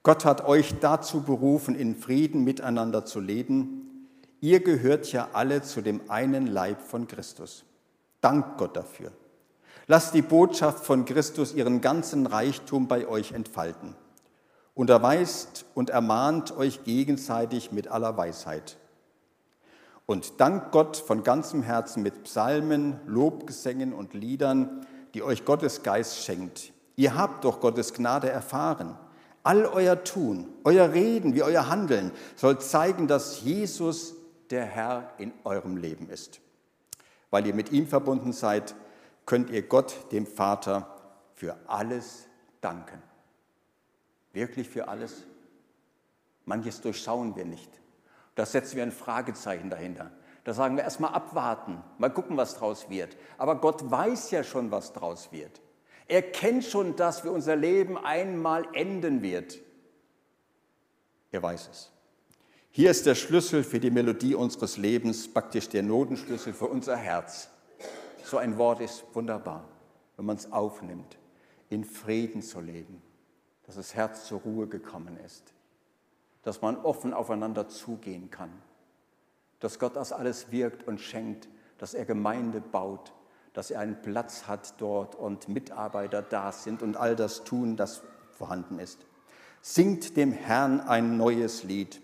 Gott 0.04 0.26
hat 0.26 0.46
euch 0.46 0.74
dazu 0.80 1.22
berufen, 1.22 1.74
in 1.74 1.96
Frieden 1.96 2.44
miteinander 2.44 3.06
zu 3.06 3.20
leben. 3.20 4.06
Ihr 4.42 4.60
gehört 4.60 5.10
ja 5.12 5.30
alle 5.32 5.62
zu 5.62 5.80
dem 5.80 6.10
einen 6.10 6.46
Leib 6.46 6.82
von 6.82 7.08
Christus. 7.08 7.64
Dank 8.20 8.58
Gott 8.58 8.76
dafür. 8.76 9.12
Lasst 9.86 10.12
die 10.12 10.20
Botschaft 10.20 10.84
von 10.84 11.06
Christus 11.06 11.54
ihren 11.54 11.80
ganzen 11.80 12.26
Reichtum 12.26 12.86
bei 12.86 13.08
euch 13.08 13.32
entfalten. 13.32 13.96
Unterweist 14.74 15.64
und 15.74 15.88
ermahnt 15.88 16.54
euch 16.54 16.84
gegenseitig 16.84 17.72
mit 17.72 17.88
aller 17.88 18.18
Weisheit. 18.18 18.76
Und 20.04 20.38
dankt 20.38 20.70
Gott 20.70 20.98
von 20.98 21.22
ganzem 21.22 21.62
Herzen 21.62 22.02
mit 22.02 22.24
Psalmen, 22.24 23.00
Lobgesängen 23.06 23.94
und 23.94 24.12
Liedern, 24.12 24.86
die 25.14 25.22
euch 25.22 25.46
Gottes 25.46 25.82
Geist 25.82 26.18
schenkt. 26.18 26.74
Ihr 26.94 27.16
habt 27.16 27.44
doch 27.44 27.60
Gottes 27.60 27.94
Gnade 27.94 28.28
erfahren. 28.28 28.98
All 29.44 29.66
euer 29.66 30.02
Tun, 30.04 30.48
euer 30.64 30.92
Reden 30.92 31.34
wie 31.34 31.42
euer 31.42 31.68
Handeln 31.68 32.12
soll 32.34 32.58
zeigen, 32.60 33.06
dass 33.06 33.42
Jesus 33.42 34.14
der 34.50 34.64
Herr 34.64 35.12
in 35.18 35.32
eurem 35.44 35.76
Leben 35.76 36.08
ist. 36.08 36.40
Weil 37.30 37.46
ihr 37.46 37.54
mit 37.54 37.70
ihm 37.70 37.86
verbunden 37.86 38.32
seid, 38.32 38.74
könnt 39.26 39.50
ihr 39.50 39.62
Gott, 39.62 40.10
dem 40.12 40.26
Vater, 40.26 40.88
für 41.34 41.56
alles 41.66 42.26
danken. 42.62 43.02
Wirklich 44.32 44.68
für 44.68 44.88
alles? 44.88 45.24
Manches 46.46 46.80
durchschauen 46.80 47.36
wir 47.36 47.44
nicht. 47.44 47.70
Da 48.34 48.46
setzen 48.46 48.76
wir 48.76 48.82
ein 48.82 48.92
Fragezeichen 48.92 49.68
dahinter. 49.68 50.10
Da 50.44 50.54
sagen 50.54 50.76
wir 50.76 50.84
erstmal 50.84 51.12
abwarten, 51.12 51.82
mal 51.98 52.10
gucken, 52.10 52.36
was 52.36 52.56
draus 52.56 52.88
wird. 52.88 53.16
Aber 53.38 53.56
Gott 53.56 53.90
weiß 53.90 54.30
ja 54.30 54.42
schon, 54.42 54.70
was 54.70 54.92
draus 54.92 55.32
wird. 55.32 55.60
Er 56.06 56.22
kennt 56.22 56.64
schon 56.64 56.96
das, 56.96 57.24
wie 57.24 57.28
unser 57.28 57.56
Leben 57.56 57.96
einmal 57.96 58.66
enden 58.74 59.22
wird. 59.22 59.58
Er 61.30 61.42
weiß 61.42 61.68
es. 61.70 61.90
Hier 62.70 62.90
ist 62.90 63.06
der 63.06 63.14
Schlüssel 63.14 63.62
für 63.62 63.78
die 63.78 63.90
Melodie 63.90 64.34
unseres 64.34 64.76
Lebens, 64.76 65.32
praktisch 65.32 65.68
der 65.68 65.82
Notenschlüssel 65.82 66.52
für 66.52 66.66
unser 66.66 66.96
Herz. 66.96 67.48
So 68.24 68.38
ein 68.38 68.58
Wort 68.58 68.80
ist 68.80 69.04
wunderbar, 69.12 69.68
wenn 70.16 70.26
man 70.26 70.36
es 70.36 70.50
aufnimmt, 70.50 71.16
in 71.70 71.84
Frieden 71.84 72.42
zu 72.42 72.60
leben, 72.60 73.00
dass 73.64 73.76
das 73.76 73.94
Herz 73.94 74.26
zur 74.26 74.40
Ruhe 74.40 74.66
gekommen 74.66 75.18
ist, 75.24 75.52
dass 76.42 76.62
man 76.62 76.76
offen 76.76 77.14
aufeinander 77.14 77.68
zugehen 77.68 78.30
kann, 78.30 78.50
dass 79.60 79.78
Gott 79.78 79.96
das 79.96 80.12
alles 80.12 80.50
wirkt 80.50 80.86
und 80.86 81.00
schenkt, 81.00 81.48
dass 81.78 81.94
er 81.94 82.04
Gemeinde 82.04 82.60
baut, 82.60 83.12
dass 83.54 83.70
er 83.70 83.80
einen 83.80 84.02
Platz 84.02 84.46
hat 84.46 84.74
dort 84.78 85.14
und 85.14 85.48
Mitarbeiter 85.48 86.20
da 86.20 86.52
sind 86.52 86.82
und 86.82 86.96
all 86.96 87.16
das 87.16 87.44
tun, 87.44 87.76
das 87.76 88.02
vorhanden 88.32 88.78
ist. 88.78 89.06
Singt 89.62 90.16
dem 90.16 90.32
Herrn 90.32 90.80
ein 90.80 91.16
neues 91.16 91.62
Lied, 91.62 92.02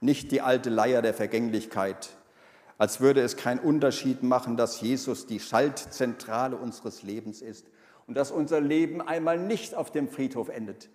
nicht 0.00 0.32
die 0.32 0.40
alte 0.40 0.70
Leier 0.70 1.02
der 1.02 1.12
Vergänglichkeit, 1.12 2.10
als 2.78 3.00
würde 3.00 3.20
es 3.20 3.36
keinen 3.36 3.58
Unterschied 3.58 4.22
machen, 4.22 4.56
dass 4.56 4.80
Jesus 4.80 5.26
die 5.26 5.40
Schaltzentrale 5.40 6.56
unseres 6.56 7.02
Lebens 7.02 7.42
ist 7.42 7.66
und 8.06 8.14
dass 8.14 8.30
unser 8.30 8.60
Leben 8.60 9.02
einmal 9.02 9.38
nicht 9.38 9.74
auf 9.74 9.90
dem 9.90 10.08
Friedhof 10.08 10.48
endet. 10.48 10.88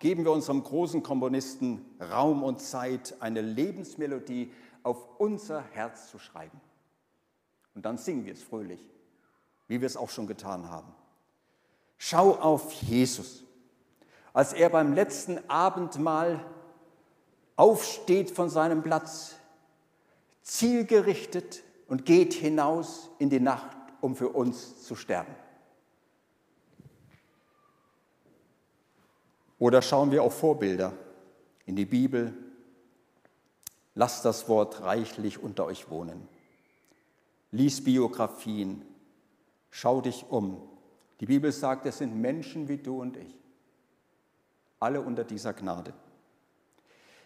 Geben 0.00 0.24
wir 0.24 0.32
unserem 0.32 0.62
großen 0.62 1.02
Komponisten 1.02 1.80
Raum 2.00 2.42
und 2.42 2.60
Zeit, 2.60 3.14
eine 3.20 3.40
Lebensmelodie 3.40 4.52
auf 4.82 5.18
unser 5.18 5.62
Herz 5.62 6.10
zu 6.10 6.18
schreiben. 6.18 6.60
Und 7.76 7.84
dann 7.84 7.98
singen 7.98 8.24
wir 8.24 8.32
es 8.32 8.42
fröhlich, 8.42 8.80
wie 9.68 9.82
wir 9.82 9.86
es 9.86 9.98
auch 9.98 10.08
schon 10.08 10.26
getan 10.26 10.70
haben. 10.70 10.92
Schau 11.98 12.34
auf 12.34 12.72
Jesus, 12.72 13.44
als 14.32 14.54
er 14.54 14.70
beim 14.70 14.94
letzten 14.94 15.38
Abendmahl 15.50 16.44
aufsteht 17.54 18.30
von 18.30 18.48
seinem 18.48 18.82
Platz, 18.82 19.36
zielgerichtet 20.42 21.62
und 21.86 22.06
geht 22.06 22.32
hinaus 22.32 23.10
in 23.18 23.28
die 23.28 23.40
Nacht, 23.40 23.76
um 24.00 24.16
für 24.16 24.30
uns 24.30 24.82
zu 24.82 24.96
sterben. 24.96 25.34
Oder 29.58 29.82
schauen 29.82 30.10
wir 30.10 30.22
auf 30.22 30.38
Vorbilder 30.38 30.94
in 31.66 31.76
die 31.76 31.86
Bibel. 31.86 32.32
Lasst 33.94 34.24
das 34.24 34.48
Wort 34.48 34.80
reichlich 34.80 35.42
unter 35.42 35.66
euch 35.66 35.90
wohnen 35.90 36.35
lies 37.50 37.82
Biografien, 37.82 38.84
schau 39.70 40.00
dich 40.00 40.26
um. 40.28 40.62
Die 41.20 41.26
Bibel 41.26 41.52
sagt, 41.52 41.86
es 41.86 41.98
sind 41.98 42.14
Menschen 42.20 42.68
wie 42.68 42.78
du 42.78 43.00
und 43.00 43.16
ich, 43.16 43.34
alle 44.80 45.00
unter 45.00 45.24
dieser 45.24 45.54
Gnade. 45.54 45.92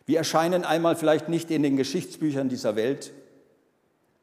Wir 0.06 0.18
erscheinen 0.18 0.64
einmal 0.64 0.96
vielleicht 0.96 1.28
nicht 1.28 1.50
in 1.50 1.62
den 1.62 1.76
Geschichtsbüchern 1.76 2.48
dieser 2.48 2.76
Welt, 2.76 3.12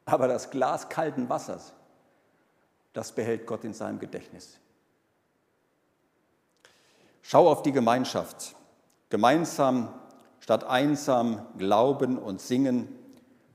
aber 0.04 0.28
das 0.28 0.50
Glas 0.50 0.88
kalten 0.88 1.28
Wassers, 1.28 1.72
das 2.92 3.12
behält 3.12 3.46
Gott 3.46 3.64
in 3.64 3.74
seinem 3.74 3.98
Gedächtnis. 3.98 4.58
Schau 7.22 7.48
auf 7.48 7.62
die 7.62 7.72
Gemeinschaft. 7.72 8.56
Gemeinsam 9.10 9.92
statt 10.40 10.64
einsam 10.64 11.46
glauben 11.58 12.18
und 12.18 12.40
singen, 12.40 12.88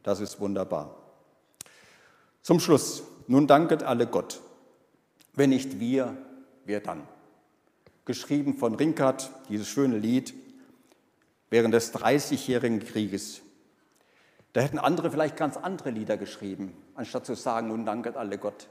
das 0.03 0.19
ist 0.19 0.39
wunderbar. 0.39 1.02
Zum 2.43 2.60
Schluss, 2.60 3.03
nun 3.27 3.47
danket 3.47 3.84
alle 3.84 4.06
Gott. 4.06 4.41
Wenn 5.34 5.51
nicht 5.51 5.79
wir, 5.79 6.17
wer 6.65 6.82
dann? 6.82 7.08
Geschrieben 8.03 8.56
von 8.56 8.75
Rinkert, 8.75 9.32
dieses 9.47 9.69
schöne 9.69 9.97
Lied, 9.97 10.34
während 11.49 11.73
des 11.73 11.93
Dreißigjährigen 11.93 12.82
Krieges. 12.82 13.41
Da 14.51 14.60
hätten 14.60 14.77
andere 14.77 15.10
vielleicht 15.10 15.38
ganz 15.38 15.56
andere 15.56 15.91
Lieder 15.91 16.17
geschrieben, 16.17 16.75
anstatt 16.95 17.25
zu 17.25 17.34
sagen, 17.36 17.69
nun 17.69 17.86
danket 17.86 18.17
alle 18.17 18.38
Gott. 18.38 18.67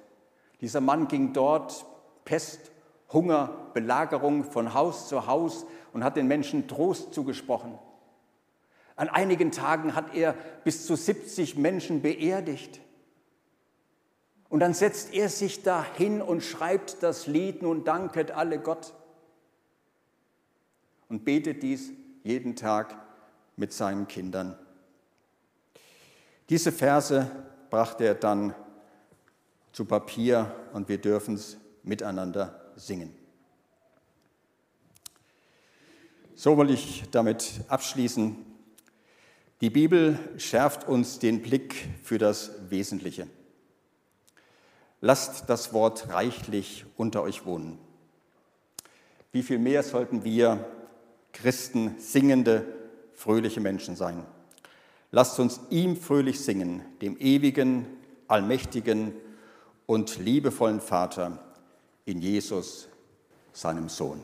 Dieser 0.61 0.83
Mann 0.83 1.09
ging 1.09 1.33
dort, 1.33 1.87
Pest, 2.27 2.71
Hunger, 3.11 3.71
Belagerung 3.73 4.45
von 4.45 4.75
Haus 4.75 5.09
zu 5.09 5.27
Haus 5.27 5.65
und 5.95 6.05
hat 6.05 6.19
den 6.19 6.29
Menschen 6.29 6.69
Trost 6.69 7.15
zugesprochen. 7.15 7.79
An 8.97 9.09
einigen 9.09 9.51
Tagen 9.51 9.95
hat 9.95 10.15
er 10.15 10.35
bis 10.63 10.87
zu 10.87 10.95
70 10.95 11.57
Menschen 11.57 12.03
beerdigt. 12.03 12.81
Und 14.53 14.61
dann 14.61 14.75
setzt 14.75 15.15
er 15.15 15.31
sich 15.31 15.63
da 15.63 15.83
hin 15.83 16.21
und 16.21 16.43
schreibt 16.43 17.03
das 17.03 17.27
Lied, 17.27 17.63
nun 17.63 17.85
danket 17.85 18.33
alle 18.33 18.59
Gott. 18.59 18.93
Und 21.09 21.25
betet 21.25 21.63
dies 21.63 21.91
jeden 22.23 22.55
Tag 22.55 22.95
mit 23.57 23.73
seinen 23.73 24.09
Kindern. 24.09 24.59
Diese 26.51 26.71
Verse 26.71 27.31
brachte 27.71 28.05
er 28.05 28.15
dann 28.15 28.55
zu 29.73 29.87
Papier 29.87 30.55
und 30.75 30.87
wir 30.91 30.99
dürfen 30.99 31.37
es 31.37 31.57
miteinander 31.83 32.75
singen. 32.77 33.17
So 36.35 36.59
will 36.59 36.69
ich 36.69 37.05
damit 37.11 37.63
abschließen. 37.69 38.37
Die 39.63 39.71
Bibel 39.71 40.19
schärft 40.37 40.87
uns 40.87 41.19
den 41.21 41.41
Blick 41.41 41.89
für 42.03 42.19
das 42.19 42.51
Wesentliche. 42.69 43.27
Lasst 45.05 45.51
das 45.51 45.73
Wort 45.73 46.11
reichlich 46.11 46.87
unter 46.97 47.23
euch 47.23 47.45
wohnen. 47.45 47.77
Wie 49.33 49.43
viel 49.43 49.59
mehr 49.59 49.83
sollten 49.83 50.23
wir 50.23 50.65
Christen 51.33 51.97
singende, 51.99 52.65
fröhliche 53.13 53.61
Menschen 53.61 53.97
sein? 53.97 54.25
Lasst 55.11 55.41
uns 55.41 55.61
ihm 55.71 55.97
fröhlich 55.97 56.41
singen, 56.41 56.83
dem 57.01 57.19
ewigen, 57.19 57.87
allmächtigen 58.29 59.13
und 59.87 60.19
liebevollen 60.19 60.81
Vater 60.81 61.37
in 62.05 62.21
Jesus, 62.21 62.87
seinem 63.53 63.89
Sohn. 63.89 64.23